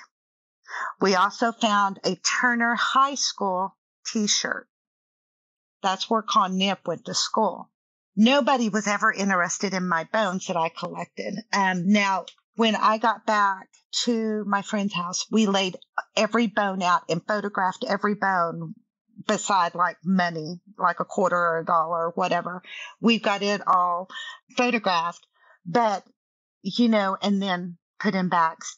We 1.02 1.16
also 1.16 1.52
found 1.52 2.00
a 2.04 2.16
Turner 2.18 2.76
High 2.76 3.16
School 3.16 3.76
t 4.06 4.28
shirt. 4.28 4.68
That's 5.82 6.08
where 6.10 6.22
Con 6.22 6.58
Nipp 6.58 6.88
went 6.88 7.06
to 7.06 7.16
school 7.16 7.72
nobody 8.16 8.70
was 8.70 8.88
ever 8.88 9.12
interested 9.12 9.74
in 9.74 9.88
my 9.88 10.06
bones 10.12 10.48
that 10.48 10.58
I 10.58 10.70
collected. 10.70 11.36
Um, 11.54 11.88
now, 11.88 12.26
when 12.56 12.76
I 12.76 12.98
got 12.98 13.26
back 13.26 13.68
to 14.04 14.44
my 14.46 14.62
friend's 14.62 14.94
house, 14.94 15.26
we 15.30 15.46
laid 15.46 15.78
every 16.16 16.48
bone 16.48 16.82
out 16.82 17.04
and 17.10 17.26
photographed 17.26 17.86
every 17.88 18.16
bone 18.16 18.76
beside 19.28 19.76
like 19.76 19.98
money, 20.04 20.60
like 20.78 21.00
a 21.00 21.06
quarter 21.06 21.38
or 21.38 21.60
a 21.60 21.66
dollar 21.66 22.08
or 22.08 22.12
whatever. 22.12 22.62
We've 23.00 23.22
got 23.22 23.42
it 23.42 23.62
all 23.68 24.10
photographed, 24.58 25.26
but 25.66 26.04
you 26.62 26.90
know, 26.90 27.18
and 27.22 27.42
then 27.42 27.78
put 28.00 28.16
in 28.16 28.30
bags. 28.30 28.78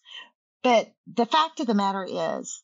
But 0.64 0.92
the 1.08 1.26
fact 1.26 1.60
of 1.60 1.68
the 1.68 1.74
matter 1.74 2.06
is 2.10 2.62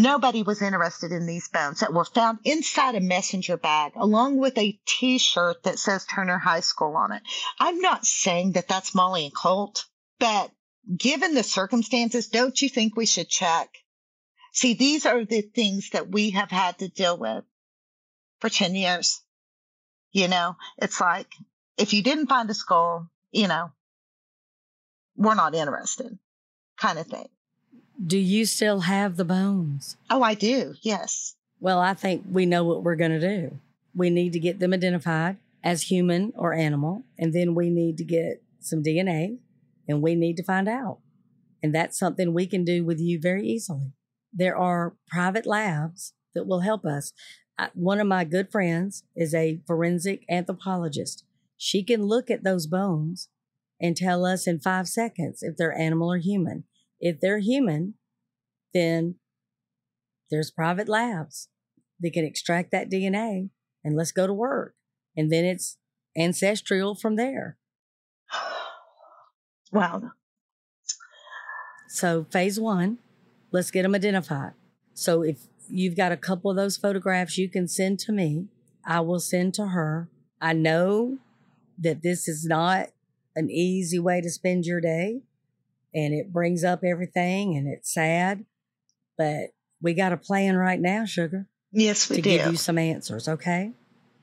Nobody 0.00 0.44
was 0.44 0.62
interested 0.62 1.10
in 1.10 1.26
these 1.26 1.48
bones 1.48 1.80
that 1.80 1.92
were 1.92 2.04
found 2.04 2.38
inside 2.44 2.94
a 2.94 3.00
messenger 3.00 3.56
bag, 3.56 3.94
along 3.96 4.36
with 4.36 4.56
a 4.56 4.78
t 4.86 5.18
shirt 5.18 5.64
that 5.64 5.80
says 5.80 6.04
Turner 6.04 6.38
High 6.38 6.60
School 6.60 6.94
on 6.94 7.10
it. 7.10 7.22
I'm 7.58 7.80
not 7.80 8.06
saying 8.06 8.52
that 8.52 8.68
that's 8.68 8.94
Molly 8.94 9.24
and 9.24 9.34
Colt, 9.34 9.86
but 10.20 10.52
given 10.96 11.34
the 11.34 11.42
circumstances, 11.42 12.28
don't 12.28 12.62
you 12.62 12.68
think 12.68 12.96
we 12.96 13.06
should 13.06 13.28
check? 13.28 13.70
See, 14.52 14.74
these 14.74 15.06
are 15.06 15.24
the 15.24 15.42
things 15.42 15.90
that 15.90 16.10
we 16.10 16.30
have 16.30 16.50
had 16.50 16.78
to 16.78 16.88
deal 16.88 17.16
with 17.16 17.44
for 18.40 18.48
10 18.48 18.74
years. 18.74 19.22
You 20.12 20.28
know, 20.28 20.56
it's 20.78 21.00
like 21.00 21.28
if 21.76 21.92
you 21.92 22.02
didn't 22.02 22.28
find 22.28 22.48
a 22.50 22.54
skull, 22.54 23.10
you 23.30 23.48
know, 23.48 23.70
we're 25.16 25.34
not 25.34 25.54
interested 25.54 26.18
kind 26.78 26.98
of 26.98 27.06
thing. 27.06 27.28
Do 28.04 28.18
you 28.18 28.46
still 28.46 28.80
have 28.80 29.16
the 29.16 29.24
bones? 29.24 29.96
Oh, 30.08 30.22
I 30.22 30.34
do. 30.34 30.74
Yes. 30.82 31.34
Well, 31.60 31.80
I 31.80 31.94
think 31.94 32.24
we 32.30 32.46
know 32.46 32.64
what 32.64 32.84
we're 32.84 32.96
going 32.96 33.18
to 33.18 33.20
do. 33.20 33.58
We 33.94 34.10
need 34.10 34.32
to 34.34 34.38
get 34.38 34.60
them 34.60 34.72
identified 34.72 35.38
as 35.64 35.82
human 35.82 36.32
or 36.36 36.54
animal, 36.54 37.02
and 37.18 37.32
then 37.32 37.56
we 37.56 37.68
need 37.68 37.98
to 37.98 38.04
get 38.04 38.40
some 38.60 38.82
DNA 38.82 39.38
and 39.88 40.02
we 40.02 40.14
need 40.14 40.36
to 40.36 40.44
find 40.44 40.68
out. 40.68 40.98
And 41.62 41.74
that's 41.74 41.98
something 41.98 42.32
we 42.32 42.46
can 42.46 42.64
do 42.64 42.84
with 42.84 43.00
you 43.00 43.18
very 43.20 43.46
easily. 43.46 43.92
There 44.32 44.56
are 44.56 44.96
private 45.08 45.46
labs 45.46 46.12
that 46.34 46.46
will 46.46 46.60
help 46.60 46.84
us. 46.84 47.12
I, 47.58 47.70
one 47.74 48.00
of 48.00 48.06
my 48.06 48.24
good 48.24 48.50
friends 48.50 49.04
is 49.16 49.34
a 49.34 49.60
forensic 49.66 50.24
anthropologist. 50.30 51.24
She 51.56 51.82
can 51.82 52.04
look 52.04 52.30
at 52.30 52.44
those 52.44 52.66
bones 52.66 53.28
and 53.80 53.96
tell 53.96 54.24
us 54.24 54.46
in 54.46 54.60
five 54.60 54.88
seconds 54.88 55.42
if 55.42 55.56
they're 55.56 55.76
animal 55.76 56.12
or 56.12 56.18
human. 56.18 56.64
If 57.00 57.20
they're 57.20 57.38
human, 57.38 57.94
then 58.74 59.16
there's 60.30 60.50
private 60.50 60.88
labs 60.88 61.48
that 62.00 62.12
can 62.12 62.24
extract 62.24 62.70
that 62.72 62.90
DNA 62.90 63.50
and 63.84 63.96
let's 63.96 64.12
go 64.12 64.26
to 64.26 64.34
work. 64.34 64.74
And 65.16 65.32
then 65.32 65.44
it's 65.44 65.78
ancestral 66.16 66.94
from 66.94 67.16
there. 67.16 67.56
Wow. 69.72 70.12
So, 71.88 72.26
phase 72.30 72.58
one, 72.58 72.98
let's 73.50 73.70
get 73.70 73.82
them 73.82 73.94
identified. 73.94 74.52
So, 74.94 75.22
if 75.22 75.38
you've 75.68 75.96
got 75.96 76.12
a 76.12 76.16
couple 76.16 76.50
of 76.50 76.56
those 76.56 76.76
photographs 76.76 77.38
you 77.38 77.48
can 77.48 77.68
send 77.68 77.98
to 78.00 78.12
me, 78.12 78.46
I 78.84 79.00
will 79.00 79.20
send 79.20 79.54
to 79.54 79.68
her. 79.68 80.08
I 80.40 80.52
know 80.52 81.18
that 81.78 82.02
this 82.02 82.26
is 82.28 82.44
not 82.44 82.88
an 83.36 83.50
easy 83.50 83.98
way 83.98 84.20
to 84.20 84.30
spend 84.30 84.64
your 84.64 84.80
day 84.80 85.22
and 85.94 86.14
it 86.14 86.32
brings 86.32 86.64
up 86.64 86.82
everything 86.84 87.56
and 87.56 87.68
it's 87.68 87.92
sad, 87.92 88.44
but 89.16 89.50
we 89.80 89.94
got 89.94 90.12
a 90.12 90.16
plan 90.16 90.56
right 90.56 90.80
now, 90.80 91.04
sugar. 91.04 91.46
Yes, 91.70 92.08
we 92.08 92.16
do. 92.16 92.22
to 92.22 92.28
do. 92.28 92.36
give 92.36 92.50
you 92.52 92.56
some 92.56 92.78
answers. 92.78 93.28
Okay. 93.28 93.72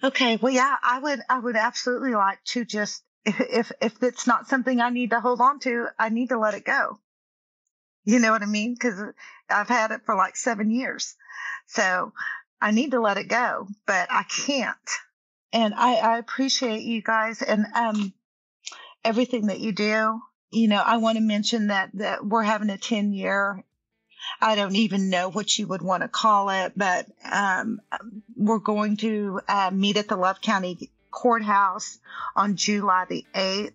Okay. 0.04 0.38
Well, 0.38 0.54
yeah, 0.54 0.76
I 0.84 1.00
would, 1.00 1.20
I 1.30 1.40
would 1.40 1.56
absolutely 1.56 2.14
like 2.14 2.44
to 2.46 2.66
just, 2.66 3.04
if, 3.26 3.72
if 3.82 4.04
it's 4.04 4.28
not 4.28 4.48
something 4.48 4.82
I 4.82 4.90
need 4.90 5.12
to 5.12 5.20
hold 5.20 5.42
on 5.42 5.60
to, 5.60 5.88
I 5.98 6.10
need 6.10 6.30
to 6.30 6.40
let 6.40 6.54
it 6.54 6.66
go. 6.66 7.00
You 8.06 8.20
know 8.20 8.32
what 8.32 8.44
I 8.44 8.48
mean? 8.48 8.78
Cause 8.78 9.02
I've 9.50 9.68
had 9.68 9.92
it 9.92 10.02
for 10.06 10.16
like 10.16 10.36
seven 10.36 10.72
years. 10.72 11.16
So 11.68 12.14
I 12.62 12.72
need 12.72 12.92
to 12.92 13.02
let 13.02 13.18
it 13.18 13.28
go, 13.28 13.68
but 13.86 14.08
I 14.12 14.24
can't. 14.24 14.78
And 15.52 15.74
I, 15.74 15.96
I 15.96 16.18
appreciate 16.20 16.84
you 16.84 17.02
guys 17.02 17.42
and, 17.42 17.66
um, 17.76 18.14
everything 19.04 19.48
that 19.48 19.60
you 19.60 19.72
do 19.72 20.22
you 20.56 20.70
know, 20.70 20.82
I 20.84 20.98
want 20.98 21.18
to 21.18 21.24
mention 21.24 21.68
that, 21.68 21.90
that 21.96 22.26
we're 22.26 22.44
having 22.44 22.70
a 22.70 22.78
10 22.78 23.14
year, 23.14 23.64
I 24.42 24.56
don't 24.56 24.76
even 24.76 25.10
know 25.10 25.30
what 25.30 25.58
you 25.58 25.68
would 25.68 25.82
want 25.82 26.04
to 26.04 26.08
call 26.08 26.50
it, 26.50 26.74
but 26.76 27.08
um, 27.30 27.82
we're 28.36 28.60
going 28.60 28.98
to 28.98 29.42
uh, 29.48 29.72
meet 29.74 29.98
at 29.98 30.08
the 30.08 30.16
Love 30.16 30.42
County 30.42 30.90
Courthouse 31.12 32.00
on 32.36 32.56
July 32.56 33.06
the 33.08 33.26
8th 33.34 33.74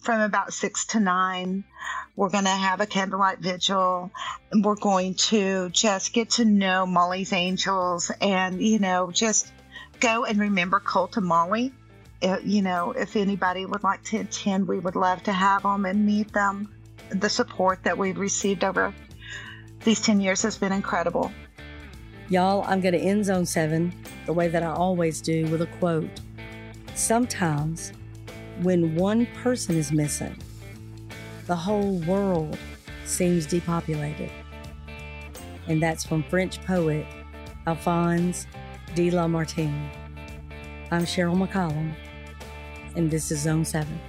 from 0.00 0.20
about 0.20 0.52
6 0.52 0.86
to 0.86 1.00
9. 1.00 1.64
We're 2.16 2.28
going 2.30 2.44
to 2.44 2.50
have 2.50 2.80
a 2.80 2.86
candlelight 2.86 3.38
vigil. 3.38 4.10
We're 4.52 4.76
going 4.76 5.14
to 5.14 5.70
just 5.70 6.12
get 6.12 6.30
to 6.30 6.44
know 6.44 6.86
Molly's 6.86 7.32
Angels 7.32 8.10
and, 8.20 8.60
you 8.60 8.78
know, 8.78 9.10
just 9.10 9.52
go 10.00 10.24
and 10.24 10.38
remember 10.38 10.80
Colt 10.80 11.16
and 11.16 11.26
Molly 11.26 11.72
uh, 12.22 12.38
you 12.44 12.62
know, 12.62 12.92
if 12.92 13.16
anybody 13.16 13.64
would 13.66 13.82
like 13.82 14.02
to 14.04 14.18
attend, 14.18 14.68
we 14.68 14.78
would 14.78 14.96
love 14.96 15.22
to 15.22 15.32
have 15.32 15.62
them 15.62 15.86
and 15.86 16.04
meet 16.04 16.32
them. 16.32 16.72
The 17.10 17.28
support 17.28 17.82
that 17.84 17.96
we've 17.96 18.18
received 18.18 18.62
over 18.62 18.94
these 19.84 20.00
10 20.00 20.20
years 20.20 20.42
has 20.42 20.58
been 20.58 20.72
incredible. 20.72 21.32
Y'all, 22.28 22.64
I'm 22.68 22.80
going 22.80 22.94
to 22.94 23.00
end 23.00 23.24
Zone 23.24 23.46
7 23.46 23.92
the 24.26 24.32
way 24.32 24.48
that 24.48 24.62
I 24.62 24.70
always 24.70 25.20
do 25.20 25.46
with 25.46 25.62
a 25.62 25.66
quote. 25.66 26.08
Sometimes, 26.94 27.92
when 28.62 28.94
one 28.94 29.26
person 29.42 29.76
is 29.76 29.90
missing, 29.90 30.36
the 31.46 31.56
whole 31.56 31.98
world 32.00 32.58
seems 33.04 33.46
depopulated. 33.46 34.30
and 35.68 35.80
that's 35.82 36.04
from 36.04 36.22
French 36.24 36.60
poet 36.64 37.06
Alphonse 37.66 38.46
de 38.94 39.10
Lamartine. 39.10 39.88
I'm 40.90 41.02
Sheryl 41.02 41.36
McCollum, 41.36 41.94
and 42.96 43.10
this 43.10 43.30
is 43.30 43.40
Zone 43.40 43.64
7. 43.64 44.00